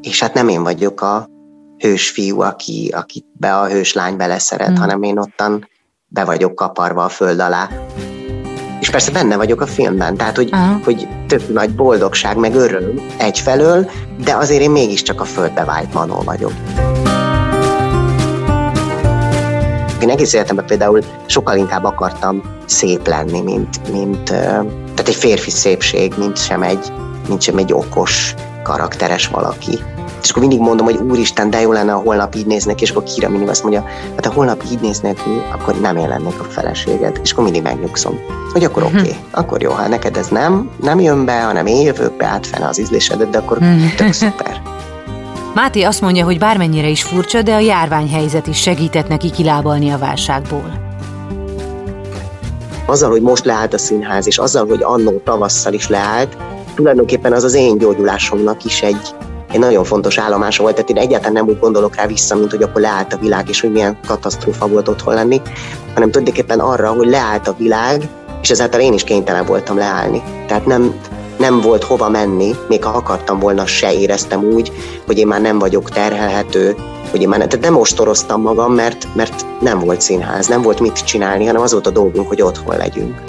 és 0.00 0.20
hát 0.20 0.34
nem 0.34 0.48
én 0.48 0.62
vagyok 0.62 1.00
a, 1.00 1.28
hős 1.78 2.10
fiú, 2.10 2.40
aki, 2.40 2.92
aki 2.96 3.24
be 3.32 3.56
a 3.56 3.68
hős 3.68 3.92
lány 3.92 4.16
beleszeret, 4.16 4.70
mm. 4.70 4.74
hanem 4.74 5.02
én 5.02 5.18
ottan 5.18 5.68
be 6.08 6.24
vagyok 6.24 6.54
kaparva 6.54 7.04
a 7.04 7.08
föld 7.08 7.40
alá. 7.40 7.68
És 8.80 8.90
persze 8.90 9.10
benne 9.10 9.36
vagyok 9.36 9.60
a 9.60 9.66
filmben, 9.66 10.16
tehát 10.16 10.36
hogy, 10.36 10.50
hogy 10.84 11.08
tök 11.26 11.52
nagy 11.52 11.74
boldogság, 11.74 12.36
meg 12.36 12.54
öröm 12.54 13.00
egyfelől, 13.18 13.90
de 14.24 14.34
azért 14.34 14.62
én 14.62 14.70
mégiscsak 14.70 15.20
a 15.20 15.24
földbe 15.24 15.64
vált 15.64 15.92
manó 15.92 16.22
vagyok. 16.24 16.52
Én 20.00 20.10
egész 20.10 20.32
életemben 20.32 20.66
például 20.66 21.00
sokkal 21.26 21.56
inkább 21.56 21.84
akartam 21.84 22.42
szép 22.66 23.06
lenni, 23.06 23.40
mint, 23.40 23.92
mint 23.92 24.24
tehát 24.24 25.08
egy 25.08 25.14
férfi 25.14 25.50
szépség, 25.50 26.14
mint 26.16 26.38
sem 26.38 26.62
egy, 26.62 26.92
mint 27.28 27.42
sem 27.42 27.56
egy 27.56 27.72
okos, 27.72 28.34
karakteres 28.62 29.28
valaki. 29.28 29.78
És 30.22 30.30
akkor 30.30 30.42
mindig 30.42 30.60
mondom, 30.60 30.86
hogy 30.86 30.96
úristen, 30.96 31.50
de 31.50 31.60
jó 31.60 31.72
lenne, 31.72 31.92
ha 31.92 31.98
holnap 31.98 32.34
így 32.34 32.46
néznek, 32.46 32.80
és 32.80 32.90
akkor 32.90 33.02
Kira 33.02 33.28
mindig 33.28 33.48
azt 33.48 33.62
mondja, 33.62 33.84
hát 34.14 34.26
ha 34.26 34.32
holnap 34.32 34.62
így 34.70 34.80
néznek 34.80 35.14
ki, 35.14 35.30
akkor 35.52 35.80
nem 35.80 35.96
én 35.96 36.08
lennék 36.08 36.40
a 36.40 36.44
feleséged. 36.44 37.20
És 37.22 37.32
akkor 37.32 37.44
mindig 37.44 37.62
megnyugszom, 37.62 38.18
hogy 38.52 38.64
akkor 38.64 38.82
oké, 38.82 38.98
okay, 38.98 39.16
akkor 39.30 39.62
jó, 39.62 39.70
ha 39.70 39.88
neked 39.88 40.16
ez 40.16 40.28
nem, 40.28 40.70
nem 40.82 41.00
jön 41.00 41.24
be, 41.24 41.42
hanem 41.42 41.66
én 41.66 41.86
jövök 41.86 42.16
be, 42.16 42.26
átfene 42.26 42.66
az 42.66 42.80
ízlésedet, 42.80 43.30
de 43.30 43.38
akkor 43.38 43.58
tök 43.96 44.12
szuper. 44.12 44.77
Máté 45.58 45.82
azt 45.82 46.00
mondja, 46.00 46.24
hogy 46.24 46.38
bármennyire 46.38 46.88
is 46.88 47.02
furcsa, 47.02 47.42
de 47.42 47.54
a 47.54 47.58
járványhelyzet 47.58 48.46
is 48.46 48.60
segített 48.60 49.08
neki 49.08 49.30
kilábalni 49.30 49.90
a 49.90 49.98
válságból. 49.98 50.72
Azzal, 52.86 53.10
hogy 53.10 53.22
most 53.22 53.44
leállt 53.44 53.74
a 53.74 53.78
színház, 53.78 54.26
és 54.26 54.38
azzal, 54.38 54.66
hogy 54.66 54.82
annó 54.82 55.20
tavasszal 55.24 55.72
is 55.72 55.88
leállt, 55.88 56.36
tulajdonképpen 56.74 57.32
az 57.32 57.44
az 57.44 57.54
én 57.54 57.78
gyógyulásomnak 57.78 58.64
is 58.64 58.82
egy, 58.82 59.14
egy 59.52 59.58
nagyon 59.58 59.84
fontos 59.84 60.18
állomása 60.18 60.62
volt, 60.62 60.74
tehát 60.74 60.90
én 60.90 60.96
egyáltalán 60.96 61.32
nem 61.32 61.46
úgy 61.46 61.58
gondolok 61.58 61.96
rá 61.96 62.06
vissza, 62.06 62.34
mint 62.34 62.50
hogy 62.50 62.62
akkor 62.62 62.80
leállt 62.80 63.12
a 63.12 63.18
világ, 63.18 63.48
és 63.48 63.60
hogy 63.60 63.72
milyen 63.72 63.98
katasztrófa 64.06 64.68
volt 64.68 64.88
otthon 64.88 65.14
lenni, 65.14 65.40
hanem 65.94 66.10
tulajdonképpen 66.10 66.60
arra, 66.60 66.92
hogy 66.92 67.08
leállt 67.08 67.48
a 67.48 67.54
világ, 67.58 68.08
és 68.42 68.50
ezáltal 68.50 68.80
én 68.80 68.92
is 68.92 69.04
kénytelen 69.04 69.46
voltam 69.46 69.76
leállni. 69.76 70.22
Tehát 70.46 70.66
nem, 70.66 70.94
nem 71.38 71.60
volt 71.60 71.84
hova 71.84 72.08
menni, 72.08 72.54
még 72.68 72.84
ha 72.84 72.90
akartam 72.90 73.38
volna, 73.38 73.66
se 73.66 73.92
éreztem 73.92 74.44
úgy, 74.44 74.72
hogy 75.06 75.18
én 75.18 75.26
már 75.26 75.40
nem 75.40 75.58
vagyok 75.58 75.90
terhelhető, 75.90 76.76
hogy 77.10 77.20
én 77.20 77.28
már 77.28 77.38
nem, 77.38 77.48
tehát 77.48 77.64
nem 77.64 77.76
ostoroztam 77.76 78.42
magam, 78.42 78.72
mert, 78.72 79.08
mert 79.14 79.46
nem 79.60 79.78
volt 79.78 80.00
színház, 80.00 80.46
nem 80.46 80.62
volt 80.62 80.80
mit 80.80 81.04
csinálni, 81.04 81.44
hanem 81.44 81.62
az 81.62 81.72
volt 81.72 81.86
a 81.86 81.90
dolgunk, 81.90 82.28
hogy 82.28 82.42
otthon 82.42 82.76
legyünk. 82.76 83.22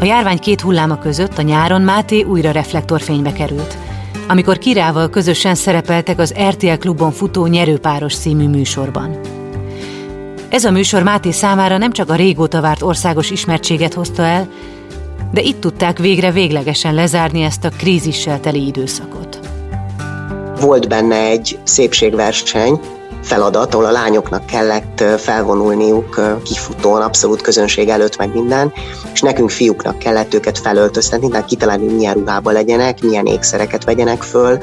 A 0.00 0.04
járvány 0.04 0.38
két 0.38 0.60
hulláma 0.60 0.98
között 0.98 1.38
a 1.38 1.42
nyáron 1.42 1.82
Máté 1.82 2.22
újra 2.22 2.50
reflektorfénybe 2.50 3.32
került, 3.32 3.76
amikor 4.28 4.58
Kirával 4.58 5.10
közösen 5.10 5.54
szerepeltek 5.54 6.18
az 6.18 6.34
RTL 6.48 6.72
klubon 6.78 7.12
futó 7.12 7.46
Nyerőpáros 7.46 8.16
című 8.16 8.48
műsorban. 8.48 9.20
Ez 10.48 10.64
a 10.64 10.70
műsor 10.70 11.02
Máté 11.02 11.30
számára 11.30 11.78
nem 11.78 11.92
csak 11.92 12.10
a 12.10 12.14
régóta 12.14 12.60
várt 12.60 12.82
országos 12.82 13.30
ismertséget 13.30 13.94
hozta 13.94 14.22
el, 14.22 14.48
de 15.32 15.40
itt 15.40 15.60
tudták 15.60 15.98
végre 15.98 16.30
véglegesen 16.30 16.94
lezárni 16.94 17.42
ezt 17.42 17.64
a 17.64 17.68
krízissel 17.78 18.40
teli 18.40 18.66
időszakot. 18.66 19.38
Volt 20.60 20.88
benne 20.88 21.16
egy 21.16 21.58
szépségverseny, 21.64 22.80
feladat, 23.22 23.74
ahol 23.74 23.86
a 23.86 23.90
lányoknak 23.90 24.46
kellett 24.46 25.04
felvonulniuk 25.18 26.20
kifutón, 26.42 27.02
abszolút 27.02 27.40
közönség 27.40 27.88
előtt 27.88 28.16
meg 28.16 28.34
minden, 28.34 28.72
és 29.12 29.20
nekünk 29.20 29.50
fiúknak 29.50 29.98
kellett 29.98 30.34
őket 30.34 30.58
felöltöztetni, 30.58 31.28
tehát 31.28 31.46
kitalálni, 31.46 31.92
milyen 31.92 32.14
ruhába 32.14 32.50
legyenek, 32.50 33.02
milyen 33.02 33.26
ékszereket 33.26 33.84
vegyenek 33.84 34.22
föl, 34.22 34.58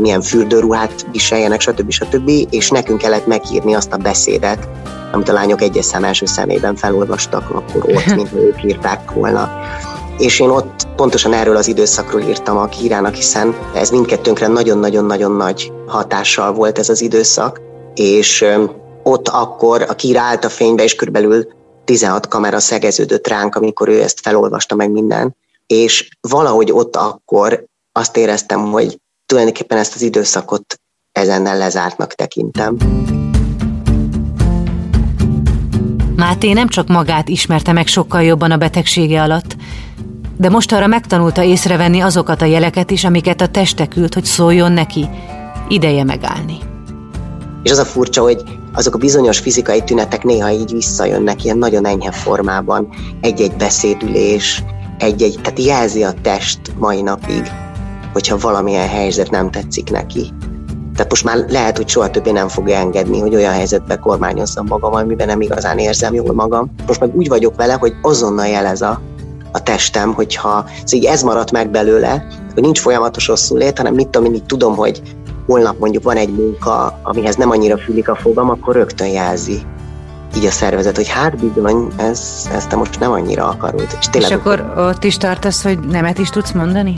milyen 0.00 0.20
fürdőruhát 0.20 1.06
viseljenek, 1.12 1.60
stb. 1.60 1.90
stb. 1.90 2.30
És 2.50 2.70
nekünk 2.70 2.98
kellett 2.98 3.26
megírni 3.26 3.74
azt 3.74 3.92
a 3.92 3.96
beszédet, 3.96 4.68
amit 5.12 5.28
a 5.28 5.32
lányok 5.32 5.60
egyes 5.60 5.84
szem 5.84 6.04
első 6.04 6.26
szemében 6.26 6.76
felolvastak 6.76 7.50
akkor 7.50 7.94
ott, 7.94 8.14
mint 8.16 8.32
ők 8.32 8.64
írták 8.64 9.10
volna. 9.10 9.50
És 10.18 10.40
én 10.40 10.48
ott 10.48 10.86
pontosan 10.96 11.32
erről 11.32 11.56
az 11.56 11.68
időszakról 11.68 12.20
írtam 12.20 12.56
a 12.56 12.66
kírának, 12.66 13.14
hiszen 13.14 13.54
ez 13.74 13.90
mindkettőnkre 13.90 14.46
nagyon-nagyon-nagyon 14.46 15.32
nagy 15.32 15.72
hatással 15.86 16.52
volt 16.52 16.78
ez 16.78 16.88
az 16.88 17.00
időszak, 17.00 17.60
és 17.94 18.44
ott 19.02 19.28
akkor 19.28 19.82
a 19.82 19.94
kíra 19.94 20.20
állt 20.20 20.44
a 20.44 20.48
fénybe, 20.48 20.82
és 20.82 20.94
körülbelül 20.94 21.46
16 21.84 22.28
kamera 22.28 22.58
szegeződött 22.58 23.28
ránk, 23.28 23.54
amikor 23.54 23.88
ő 23.88 24.02
ezt 24.02 24.20
felolvasta 24.20 24.74
meg 24.74 24.90
minden, 24.90 25.36
és 25.66 26.08
valahogy 26.20 26.72
ott 26.72 26.96
akkor 26.96 27.64
azt 27.92 28.16
éreztem, 28.16 28.60
hogy 28.60 28.98
tulajdonképpen 29.26 29.78
ezt 29.78 29.94
az 29.94 30.02
időszakot 30.02 30.80
ezennel 31.12 31.58
lezártnak 31.58 32.14
tekintem. 32.14 32.76
Máté 36.30 36.52
nem 36.52 36.68
csak 36.68 36.88
magát 36.88 37.28
ismerte 37.28 37.72
meg 37.72 37.86
sokkal 37.86 38.22
jobban 38.22 38.50
a 38.50 38.56
betegsége 38.56 39.22
alatt, 39.22 39.56
de 40.36 40.48
most 40.48 40.72
arra 40.72 40.86
megtanulta 40.86 41.42
észrevenni 41.42 42.00
azokat 42.00 42.42
a 42.42 42.44
jeleket 42.44 42.90
is, 42.90 43.04
amiket 43.04 43.40
a 43.40 43.48
teste 43.48 43.86
küld, 43.86 44.14
hogy 44.14 44.24
szóljon 44.24 44.72
neki, 44.72 45.08
ideje 45.68 46.04
megállni. 46.04 46.58
És 47.62 47.70
az 47.70 47.78
a 47.78 47.84
furcsa, 47.84 48.22
hogy 48.22 48.42
azok 48.72 48.94
a 48.94 48.98
bizonyos 48.98 49.38
fizikai 49.38 49.82
tünetek 49.82 50.24
néha 50.24 50.50
így 50.50 50.72
visszajönnek 50.72 51.44
ilyen 51.44 51.58
nagyon 51.58 51.86
enyhe 51.86 52.12
formában, 52.12 52.88
egy-egy 53.20 53.56
beszédülés, 53.56 54.62
egy-egy, 54.98 55.38
tehát 55.42 55.64
jelzi 55.64 56.02
a 56.02 56.14
test 56.22 56.60
mai 56.78 57.02
napig, 57.02 57.50
hogyha 58.12 58.38
valamilyen 58.38 58.88
helyzet 58.88 59.30
nem 59.30 59.50
tetszik 59.50 59.90
neki. 59.90 60.32
Tehát 61.00 61.14
most 61.14 61.24
már 61.24 61.52
lehet, 61.52 61.76
hogy 61.76 61.88
soha 61.88 62.10
többé 62.10 62.30
nem 62.30 62.48
fogja 62.48 62.76
engedni, 62.76 63.20
hogy 63.20 63.34
olyan 63.34 63.52
helyzetbe 63.52 63.96
kormányozzam 63.96 64.66
magam, 64.66 64.94
amiben 64.94 65.26
nem 65.26 65.40
igazán 65.40 65.78
érzem 65.78 66.14
jól 66.14 66.34
magam. 66.34 66.70
Most 66.86 67.00
meg 67.00 67.16
úgy 67.16 67.28
vagyok 67.28 67.56
vele, 67.56 67.72
hogy 67.72 67.92
azonnal 68.02 68.46
jelez 68.46 68.82
a, 68.82 69.00
a 69.52 69.62
testem, 69.62 70.14
hogyha 70.14 70.48
szóval 70.48 70.84
így 70.90 71.04
ez 71.04 71.22
maradt 71.22 71.50
meg 71.50 71.70
belőle, 71.70 72.26
hogy 72.54 72.62
nincs 72.62 72.80
folyamatos 72.80 73.26
rosszul 73.26 73.58
lét, 73.58 73.78
hanem 73.78 73.94
mit 73.94 74.08
tudom, 74.08 74.34
így 74.34 74.44
tudom, 74.44 74.76
hogy 74.76 75.02
holnap 75.46 75.78
mondjuk 75.78 76.02
van 76.02 76.16
egy 76.16 76.34
munka, 76.34 77.00
amihez 77.02 77.36
nem 77.36 77.50
annyira 77.50 77.78
fülik 77.78 78.08
a 78.08 78.16
fogam, 78.16 78.50
akkor 78.50 78.74
rögtön 78.74 79.08
jelzi 79.08 79.62
így 80.36 80.44
a 80.44 80.50
szervezet, 80.50 80.96
hogy 80.96 81.08
hát 81.08 81.36
bizony, 81.36 81.88
ez, 81.96 82.48
ezt 82.54 82.68
te 82.68 82.76
most 82.76 83.00
nem 83.00 83.10
annyira 83.10 83.48
akarod. 83.48 83.86
És, 84.00 84.06
tényleg, 84.10 84.30
és 84.30 84.36
akkor 84.36 84.72
ott 84.76 85.04
is 85.04 85.16
tartasz, 85.16 85.62
hogy 85.62 85.78
nemet 85.78 86.18
is 86.18 86.30
tudsz 86.30 86.52
mondani? 86.52 86.94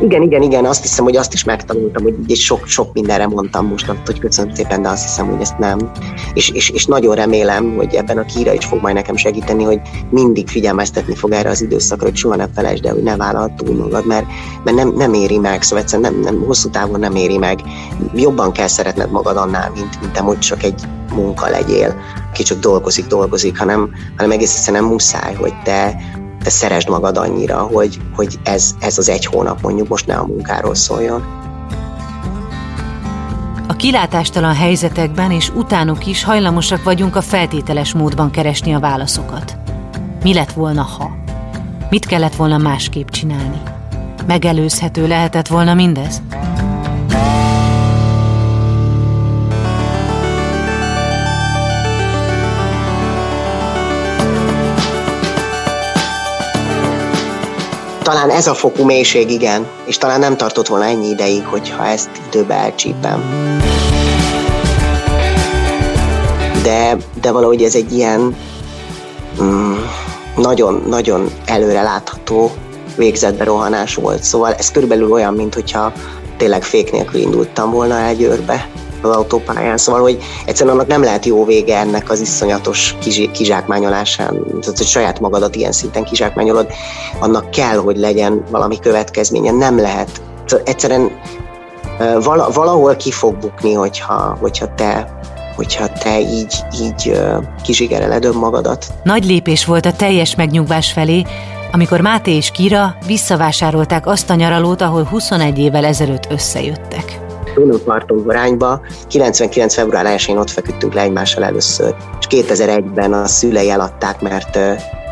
Igen, 0.00 0.22
igen, 0.22 0.42
igen, 0.42 0.64
azt 0.64 0.82
hiszem, 0.82 1.04
hogy 1.04 1.16
azt 1.16 1.32
is 1.32 1.44
megtanultam, 1.44 2.02
hogy 2.02 2.14
így 2.26 2.38
sok, 2.38 2.66
sok 2.66 2.92
mindenre 2.92 3.26
mondtam 3.26 3.66
most, 3.66 3.92
hogy 4.06 4.18
köszönöm 4.18 4.54
szépen, 4.54 4.82
de 4.82 4.88
azt 4.88 5.02
hiszem, 5.02 5.26
hogy 5.26 5.40
ezt 5.40 5.58
nem. 5.58 5.90
És, 6.34 6.50
és, 6.50 6.70
és 6.70 6.86
nagyon 6.86 7.14
remélem, 7.14 7.74
hogy 7.76 7.94
ebben 7.94 8.18
a 8.18 8.24
kíra 8.24 8.52
is 8.52 8.64
fog 8.64 8.80
majd 8.80 8.94
nekem 8.94 9.16
segíteni, 9.16 9.64
hogy 9.64 9.80
mindig 10.10 10.48
figyelmeztetni 10.48 11.14
fog 11.14 11.32
erre 11.32 11.48
az 11.48 11.62
időszakra, 11.62 12.06
hogy 12.06 12.16
soha 12.16 12.36
ne 12.36 12.46
felejtsd 12.54 12.84
el, 12.84 12.94
hogy 12.94 13.02
ne 13.02 13.16
vállalt 13.16 13.52
túl 13.52 13.76
magad, 13.76 14.06
mert, 14.06 14.26
mert 14.64 14.76
nem, 14.76 14.92
nem 14.96 15.12
éri 15.12 15.38
meg, 15.38 15.62
szóval 15.62 15.84
egyszerűen 15.84 16.12
nem, 16.12 16.20
nem, 16.20 16.44
hosszú 16.46 16.70
távon 16.70 17.00
nem 17.00 17.14
éri 17.14 17.38
meg. 17.38 17.60
Jobban 18.14 18.52
kell 18.52 18.68
szeretned 18.68 19.10
magad 19.10 19.36
annál, 19.36 19.70
mint, 19.74 20.00
mint 20.00 20.12
te, 20.12 20.20
hogy 20.20 20.38
csak 20.38 20.62
egy 20.62 20.80
munka 21.14 21.48
legyél, 21.48 21.94
aki 22.36 22.44
csak 22.44 22.58
dolgozik, 22.58 23.06
dolgozik, 23.06 23.58
hanem, 23.58 23.90
hanem 24.16 24.30
egész 24.30 24.56
egyszerűen 24.56 24.84
muszáj, 24.84 25.34
hogy 25.34 25.52
te, 25.62 25.96
te 26.42 26.50
szeresd 26.50 26.88
magad 26.88 27.16
annyira, 27.16 27.58
hogy, 27.58 28.00
hogy 28.14 28.38
ez, 28.44 28.74
ez 28.80 28.98
az 28.98 29.08
egy 29.08 29.26
hónap 29.26 29.60
mondjuk 29.62 29.88
most 29.88 30.06
ne 30.06 30.14
a 30.14 30.26
munkáról 30.26 30.74
szóljon. 30.74 31.24
A 33.68 33.76
kilátástalan 33.76 34.54
helyzetekben 34.54 35.30
és 35.30 35.50
utánuk 35.54 36.06
is 36.06 36.24
hajlamosak 36.24 36.82
vagyunk 36.84 37.16
a 37.16 37.22
feltételes 37.22 37.92
módban 37.92 38.30
keresni 38.30 38.74
a 38.74 38.80
válaszokat. 38.80 39.56
Mi 40.22 40.34
lett 40.34 40.52
volna, 40.52 40.82
ha? 40.82 41.10
Mit 41.90 42.06
kellett 42.06 42.36
volna 42.36 42.58
másképp 42.58 43.08
csinálni? 43.08 43.62
Megelőzhető 44.26 45.06
lehetett 45.06 45.46
volna 45.46 45.74
mindez? 45.74 46.22
Talán 58.06 58.30
ez 58.30 58.46
a 58.46 58.54
fokú 58.54 58.84
mélység 58.84 59.30
igen, 59.30 59.66
és 59.84 59.98
talán 59.98 60.20
nem 60.20 60.36
tartott 60.36 60.66
volna 60.66 60.84
ennyi 60.84 61.08
ideig, 61.08 61.44
hogyha 61.44 61.86
ezt 61.86 62.10
időbe 62.26 62.54
elcsípem. 62.54 63.24
De, 66.62 66.96
de 67.20 67.30
valahogy 67.30 67.62
ez 67.62 67.74
egy 67.74 67.92
ilyen 67.92 68.36
nagyon-nagyon 70.36 71.20
mm, 71.20 71.26
előre 71.46 71.82
látható 71.82 72.50
végzetbe 72.96 73.44
rohanás 73.44 73.94
volt. 73.94 74.22
Szóval 74.22 74.54
ez 74.54 74.70
körülbelül 74.70 75.12
olyan, 75.12 75.34
mint 75.34 75.54
hogyha 75.54 75.92
tényleg 76.36 76.62
fék 76.62 76.92
nélkül 76.92 77.20
indultam 77.20 77.70
volna 77.70 77.98
el 77.98 78.14
Győrbe 78.14 78.68
az 79.02 79.16
autópályán, 79.16 79.76
szóval, 79.76 80.00
hogy 80.00 80.18
egyszerűen 80.46 80.74
annak 80.74 80.88
nem 80.88 81.02
lehet 81.02 81.26
jó 81.26 81.44
vége 81.44 81.78
ennek 81.78 82.10
az 82.10 82.20
iszonyatos 82.20 82.96
kizsákmányolásán, 83.32 84.44
tehát, 84.60 84.76
hogy 84.76 84.86
saját 84.86 85.20
magadat 85.20 85.54
ilyen 85.54 85.72
szinten 85.72 86.04
kizsákmányolod, 86.04 86.66
annak 87.18 87.50
kell, 87.50 87.76
hogy 87.76 87.96
legyen 87.96 88.44
valami 88.50 88.78
következménye, 88.78 89.50
nem 89.50 89.80
lehet. 89.80 90.22
Szóval 90.44 90.66
egyszerűen 90.66 91.10
valahol 92.54 92.96
ki 92.96 93.10
fog 93.10 93.36
bukni, 93.36 93.72
hogyha, 93.72 94.36
hogyha 94.40 94.74
te 94.74 95.14
hogyha 95.56 95.88
te 95.88 96.20
így, 96.20 96.54
így 96.80 97.20
kizsigereled 97.62 98.24
önmagadat. 98.24 98.86
Nagy 99.02 99.24
lépés 99.24 99.64
volt 99.64 99.86
a 99.86 99.92
teljes 99.92 100.34
megnyugvás 100.34 100.92
felé, 100.92 101.22
amikor 101.72 102.00
Máté 102.00 102.36
és 102.36 102.50
Kira 102.50 102.96
visszavásárolták 103.06 104.06
azt 104.06 104.30
a 104.30 104.34
nyaralót, 104.34 104.80
ahol 104.80 105.04
21 105.04 105.58
évvel 105.58 105.84
ezelőtt 105.84 106.26
összejöttek. 106.30 107.25
Dunaparton 107.56 108.24
arányba 108.28 108.80
99. 109.08 109.74
február 109.74 110.18
1-én 110.18 110.36
ott 110.36 110.50
feküdtünk 110.50 110.94
le 110.94 111.00
egymással 111.00 111.44
először, 111.44 111.94
és 112.20 112.26
2001-ben 112.30 113.12
a 113.12 113.26
szülei 113.26 113.70
eladták, 113.70 114.20
mert 114.20 114.58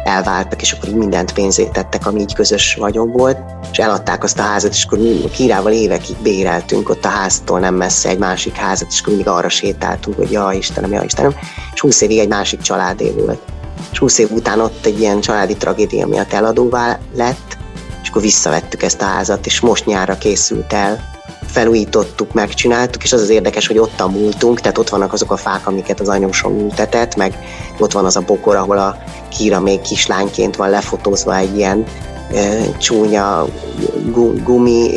elváltak, 0.05 0.61
és 0.61 0.73
akkor 0.73 0.89
mindent 0.89 1.33
pénzét 1.33 1.73
tettek, 1.73 2.07
ami 2.07 2.21
így 2.21 2.35
közös 2.35 2.75
vagyon 2.75 3.13
volt, 3.13 3.39
és 3.73 3.79
eladták 3.79 4.23
azt 4.25 4.39
a 4.39 4.43
házat, 4.43 4.73
és 4.73 4.85
akkor 4.85 4.99
mi 4.99 5.31
Kirával 5.35 5.73
évekig 5.73 6.17
béreltünk 6.23 6.89
ott 6.89 7.05
a 7.05 7.09
háztól 7.09 7.61
nem 7.61 7.75
messze 7.75 8.09
egy 8.09 8.19
másik 8.19 8.55
házat, 8.55 8.89
és 8.91 9.01
akkor 9.01 9.15
mindig 9.15 9.33
arra 9.33 9.49
sétáltunk, 9.49 10.17
hogy 10.17 10.31
ja 10.31 10.53
Istenem, 10.53 10.93
ja 10.93 11.03
Istenem, 11.03 11.35
és 11.75 11.81
20 11.81 12.01
évig 12.01 12.19
egy 12.19 12.29
másik 12.29 12.61
családé 12.61 13.11
volt. 13.11 13.41
És 13.93 13.99
20 13.99 14.19
év 14.19 14.31
után 14.31 14.61
ott 14.61 14.87
egy 14.87 15.01
ilyen 15.01 15.21
családi 15.21 15.57
tragédia 15.57 16.07
miatt 16.07 16.33
eladóvá 16.33 16.99
lett, 17.17 17.57
és 18.03 18.09
akkor 18.09 18.23
visszavettük 18.23 18.83
ezt 18.83 19.03
a 19.03 19.05
házat, 19.05 19.47
és 19.47 19.61
most 19.61 19.87
nyárra 19.87 20.19
készült 20.19 20.73
el 20.73 21.13
felújítottuk, 21.55 22.33
megcsináltuk, 22.33 23.03
és 23.03 23.13
az 23.13 23.21
az 23.21 23.29
érdekes, 23.29 23.67
hogy 23.67 23.79
ott 23.79 24.11
múltunk, 24.11 24.61
tehát 24.61 24.79
ott 24.79 24.89
vannak 24.89 25.13
azok 25.13 25.33
a 25.33 25.37
fák, 25.37 25.67
amiket 25.67 26.01
az 26.01 26.09
anyósom 26.09 26.59
ültetett, 26.59 27.17
meg 27.17 27.39
ott 27.79 27.93
van 27.93 28.05
az 28.05 28.17
a 28.17 28.21
bokor, 28.21 28.57
ahol 28.57 28.79
a 28.79 28.97
Kira 29.29 29.61
még 29.61 29.81
kislányként 29.81 30.57
van 30.57 30.71
lefotózva 30.71 31.37
egy 31.37 31.57
ilyen 31.57 31.85
csúnya 32.79 33.47
gumi, 34.45 34.91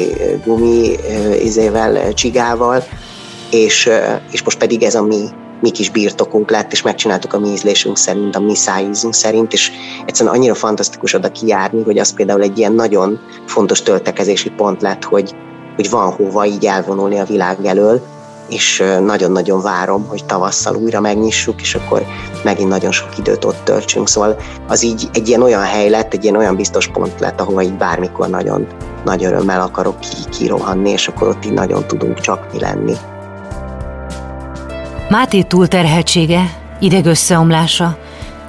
gumi 0.45 0.95
izével, 1.43 2.13
csigával, 2.13 2.83
és, 3.51 3.89
és 4.31 4.43
most 4.43 4.57
pedig 4.57 4.83
ez 4.83 4.95
a 4.95 5.01
mi 5.01 5.23
mi 5.61 5.71
kis 5.71 5.89
birtokunk 5.89 6.51
lett, 6.51 6.71
és 6.71 6.81
megcsináltuk 6.81 7.33
a 7.33 7.39
mi 7.39 7.49
ízlésünk 7.49 7.97
szerint, 7.97 8.35
a 8.35 8.39
mi 8.39 8.55
szájízünk 8.55 9.13
szerint, 9.13 9.53
és 9.53 9.71
egyszerűen 10.05 10.35
annyira 10.35 10.53
fantasztikus 10.53 11.13
oda 11.13 11.31
kijárni, 11.31 11.83
hogy 11.83 11.97
az 11.97 12.13
például 12.13 12.41
egy 12.41 12.57
ilyen 12.57 12.73
nagyon 12.73 13.19
fontos 13.45 13.81
töltekezési 13.81 14.49
pont 14.49 14.81
lett, 14.81 15.03
hogy, 15.03 15.35
hogy 15.77 15.89
van 15.89 16.11
hova 16.11 16.45
így 16.45 16.65
elvonulni 16.65 17.19
a 17.19 17.25
világ 17.25 17.65
elől, 17.65 18.01
és 18.49 18.83
nagyon-nagyon 19.05 19.61
várom, 19.61 20.05
hogy 20.07 20.25
tavasszal 20.25 20.75
újra 20.75 20.99
megnyissuk, 20.99 21.61
és 21.61 21.75
akkor 21.75 22.05
megint 22.43 22.69
nagyon 22.69 22.91
sok 22.91 23.17
időt 23.17 23.45
ott 23.45 23.63
töltsünk. 23.63 24.07
Szóval 24.07 24.35
az 24.67 24.83
így 24.83 25.09
egy 25.13 25.27
ilyen 25.27 25.41
olyan 25.41 25.63
hely 25.63 25.89
lett, 25.89 26.13
egy 26.13 26.23
ilyen 26.23 26.35
olyan 26.35 26.55
biztos 26.55 26.87
pont 26.87 27.19
lett, 27.19 27.41
ahova 27.41 27.61
így 27.61 27.73
bármikor 27.73 28.29
nagyon 28.29 28.67
nagy 29.05 29.23
örömmel 29.23 29.61
akarok 29.61 29.99
ki, 29.99 30.37
kirohanni, 30.37 30.89
és 30.89 31.07
akkor 31.07 31.27
ott 31.27 31.45
így 31.45 31.53
nagyon 31.53 31.87
tudunk 31.87 32.19
csak 32.19 32.53
mi 32.53 32.59
lenni. 32.59 32.93
Máté 35.09 35.41
túlterheltsége, 35.41 36.41
idegösszeomlása, 36.79 37.97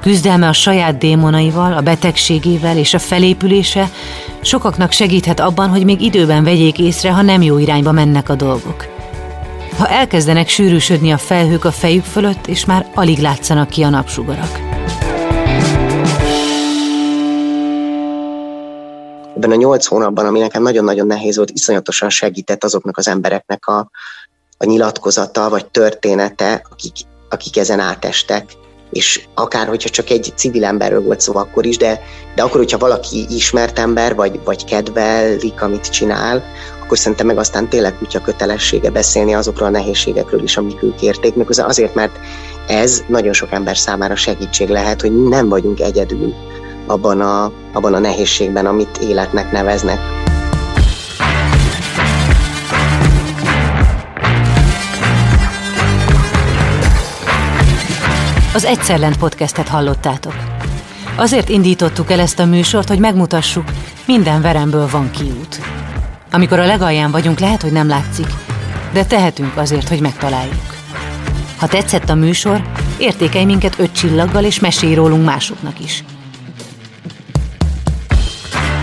küzdelme 0.00 0.48
a 0.48 0.52
saját 0.52 0.98
démonaival, 0.98 1.72
a 1.72 1.80
betegségével 1.80 2.76
és 2.76 2.94
a 2.94 2.98
felépülése 2.98 3.90
sokaknak 4.40 4.92
segíthet 4.92 5.40
abban, 5.40 5.68
hogy 5.68 5.84
még 5.84 6.00
időben 6.00 6.44
vegyék 6.44 6.78
észre, 6.78 7.12
ha 7.12 7.22
nem 7.22 7.42
jó 7.42 7.58
irányba 7.58 7.92
mennek 7.92 8.28
a 8.28 8.34
dolgok. 8.34 8.86
Ha 9.78 9.88
elkezdenek 9.88 10.48
sűrűsödni 10.48 11.10
a 11.10 11.18
felhők 11.18 11.64
a 11.64 11.70
fejük 11.70 12.04
fölött, 12.04 12.46
és 12.46 12.64
már 12.64 12.90
alig 12.94 13.18
látszanak 13.18 13.68
ki 13.68 13.82
a 13.82 13.88
napsugarak. 13.88 14.60
Ebben 19.36 19.50
a 19.50 19.54
nyolc 19.54 19.86
hónapban, 19.86 20.26
ami 20.26 20.38
nekem 20.38 20.62
nagyon-nagyon 20.62 21.06
nehéz 21.06 21.36
volt, 21.36 21.50
iszonyatosan 21.50 22.10
segített 22.10 22.64
azoknak 22.64 22.96
az 22.96 23.08
embereknek 23.08 23.66
a, 23.66 23.90
a 24.58 24.64
nyilatkozata 24.64 25.48
vagy 25.48 25.66
története, 25.66 26.62
akik, 26.70 26.92
akik 27.28 27.56
ezen 27.56 27.80
átestek, 27.80 28.44
és 28.90 29.26
akár 29.34 29.66
hogyha 29.66 29.88
csak 29.88 30.10
egy 30.10 30.32
civil 30.36 30.64
emberről 30.64 31.02
volt 31.02 31.20
szó 31.20 31.36
akkor 31.36 31.66
is, 31.66 31.76
de, 31.76 32.00
de 32.34 32.42
akkor, 32.42 32.56
hogyha 32.56 32.78
valaki 32.78 33.26
ismert 33.30 33.78
ember, 33.78 34.14
vagy, 34.14 34.40
vagy 34.44 34.64
kedvelik, 34.64 35.62
amit 35.62 35.90
csinál, 35.90 36.44
akkor 36.82 36.98
szerintem 36.98 37.26
meg 37.26 37.38
aztán 37.38 37.68
tényleg 37.68 37.98
kutya 37.98 38.20
kötelessége 38.20 38.90
beszélni 38.90 39.34
azokról 39.34 39.68
a 39.68 39.70
nehézségekről 39.70 40.42
is, 40.42 40.56
amik 40.56 40.82
ők 40.82 41.02
érték, 41.02 41.34
meg 41.34 41.46
azért, 41.50 41.94
mert 41.94 42.18
ez 42.66 43.04
nagyon 43.08 43.32
sok 43.32 43.52
ember 43.52 43.76
számára 43.76 44.16
segítség 44.16 44.68
lehet, 44.68 45.00
hogy 45.00 45.28
nem 45.28 45.48
vagyunk 45.48 45.80
egyedül 45.80 46.34
abban 46.86 47.20
a, 47.20 47.52
abban 47.72 47.94
a 47.94 47.98
nehézségben, 47.98 48.66
amit 48.66 48.98
életnek 48.98 49.52
neveznek. 49.52 50.17
Az 58.54 58.64
Egyszer 58.64 58.98
Lent 58.98 59.16
podcastet 59.16 59.68
hallottátok. 59.68 60.34
Azért 61.16 61.48
indítottuk 61.48 62.10
el 62.10 62.20
ezt 62.20 62.38
a 62.38 62.44
műsort, 62.44 62.88
hogy 62.88 62.98
megmutassuk, 62.98 63.64
minden 64.06 64.42
veremből 64.42 64.88
van 64.90 65.10
kiút. 65.10 65.60
Amikor 66.32 66.58
a 66.58 66.66
legalján 66.66 67.10
vagyunk, 67.10 67.38
lehet, 67.38 67.62
hogy 67.62 67.72
nem 67.72 67.88
látszik, 67.88 68.26
de 68.92 69.04
tehetünk 69.04 69.56
azért, 69.56 69.88
hogy 69.88 70.00
megtaláljuk. 70.00 70.74
Ha 71.58 71.66
tetszett 71.66 72.08
a 72.08 72.14
műsor, 72.14 72.62
értékelj 72.98 73.44
minket 73.44 73.78
öt 73.78 73.92
csillaggal, 73.92 74.44
és 74.44 74.60
mesélj 74.60 74.94
rólunk 74.94 75.24
másoknak 75.24 75.80
is. 75.80 76.04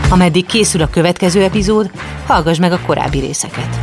Ameddig 0.10 0.46
készül 0.46 0.82
a 0.82 0.90
következő 0.90 1.44
epizód, 1.44 1.92
hallgass 2.26 2.58
meg 2.58 2.72
a 2.72 2.80
korábbi 2.86 3.20
részeket. 3.20 3.80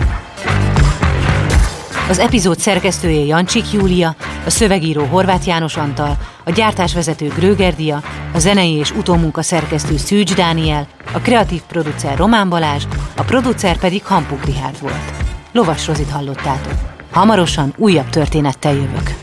Az 2.08 2.18
epizód 2.18 2.58
szerkesztője 2.58 3.24
Jancsik 3.24 3.72
Júlia, 3.72 4.14
a 4.46 4.50
szövegíró 4.50 5.04
Horváth 5.04 5.46
János 5.46 5.76
Antal, 5.76 6.16
a 6.44 6.50
gyártásvezető 6.50 7.28
Grögerdia, 7.28 8.02
a 8.32 8.38
zenei 8.38 8.72
és 8.72 8.90
utómunka 8.90 9.42
szerkesztő 9.42 9.96
Szűcs 9.96 10.34
Dániel, 10.34 10.86
a 11.12 11.18
kreatív 11.18 11.60
producer 11.60 12.16
Román 12.16 12.48
Balázs, 12.48 12.84
a 13.16 13.22
producer 13.22 13.76
pedig 13.76 14.04
Hampuk 14.04 14.44
Rihárd 14.44 14.80
volt. 14.80 15.12
Lovas 15.52 15.86
Rozit 15.86 16.10
hallottátok. 16.10 16.72
Hamarosan 17.12 17.74
újabb 17.76 18.08
történettel 18.08 18.72
jövök. 18.72 19.14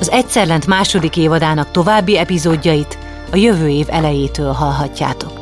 Az 0.00 0.10
Egyszerlent 0.10 0.66
második 0.66 1.16
évadának 1.16 1.70
további 1.70 2.18
epizódjait 2.18 2.98
a 3.32 3.36
jövő 3.36 3.68
év 3.68 3.86
elejétől 3.88 4.52
hallhatjátok. 4.52 5.41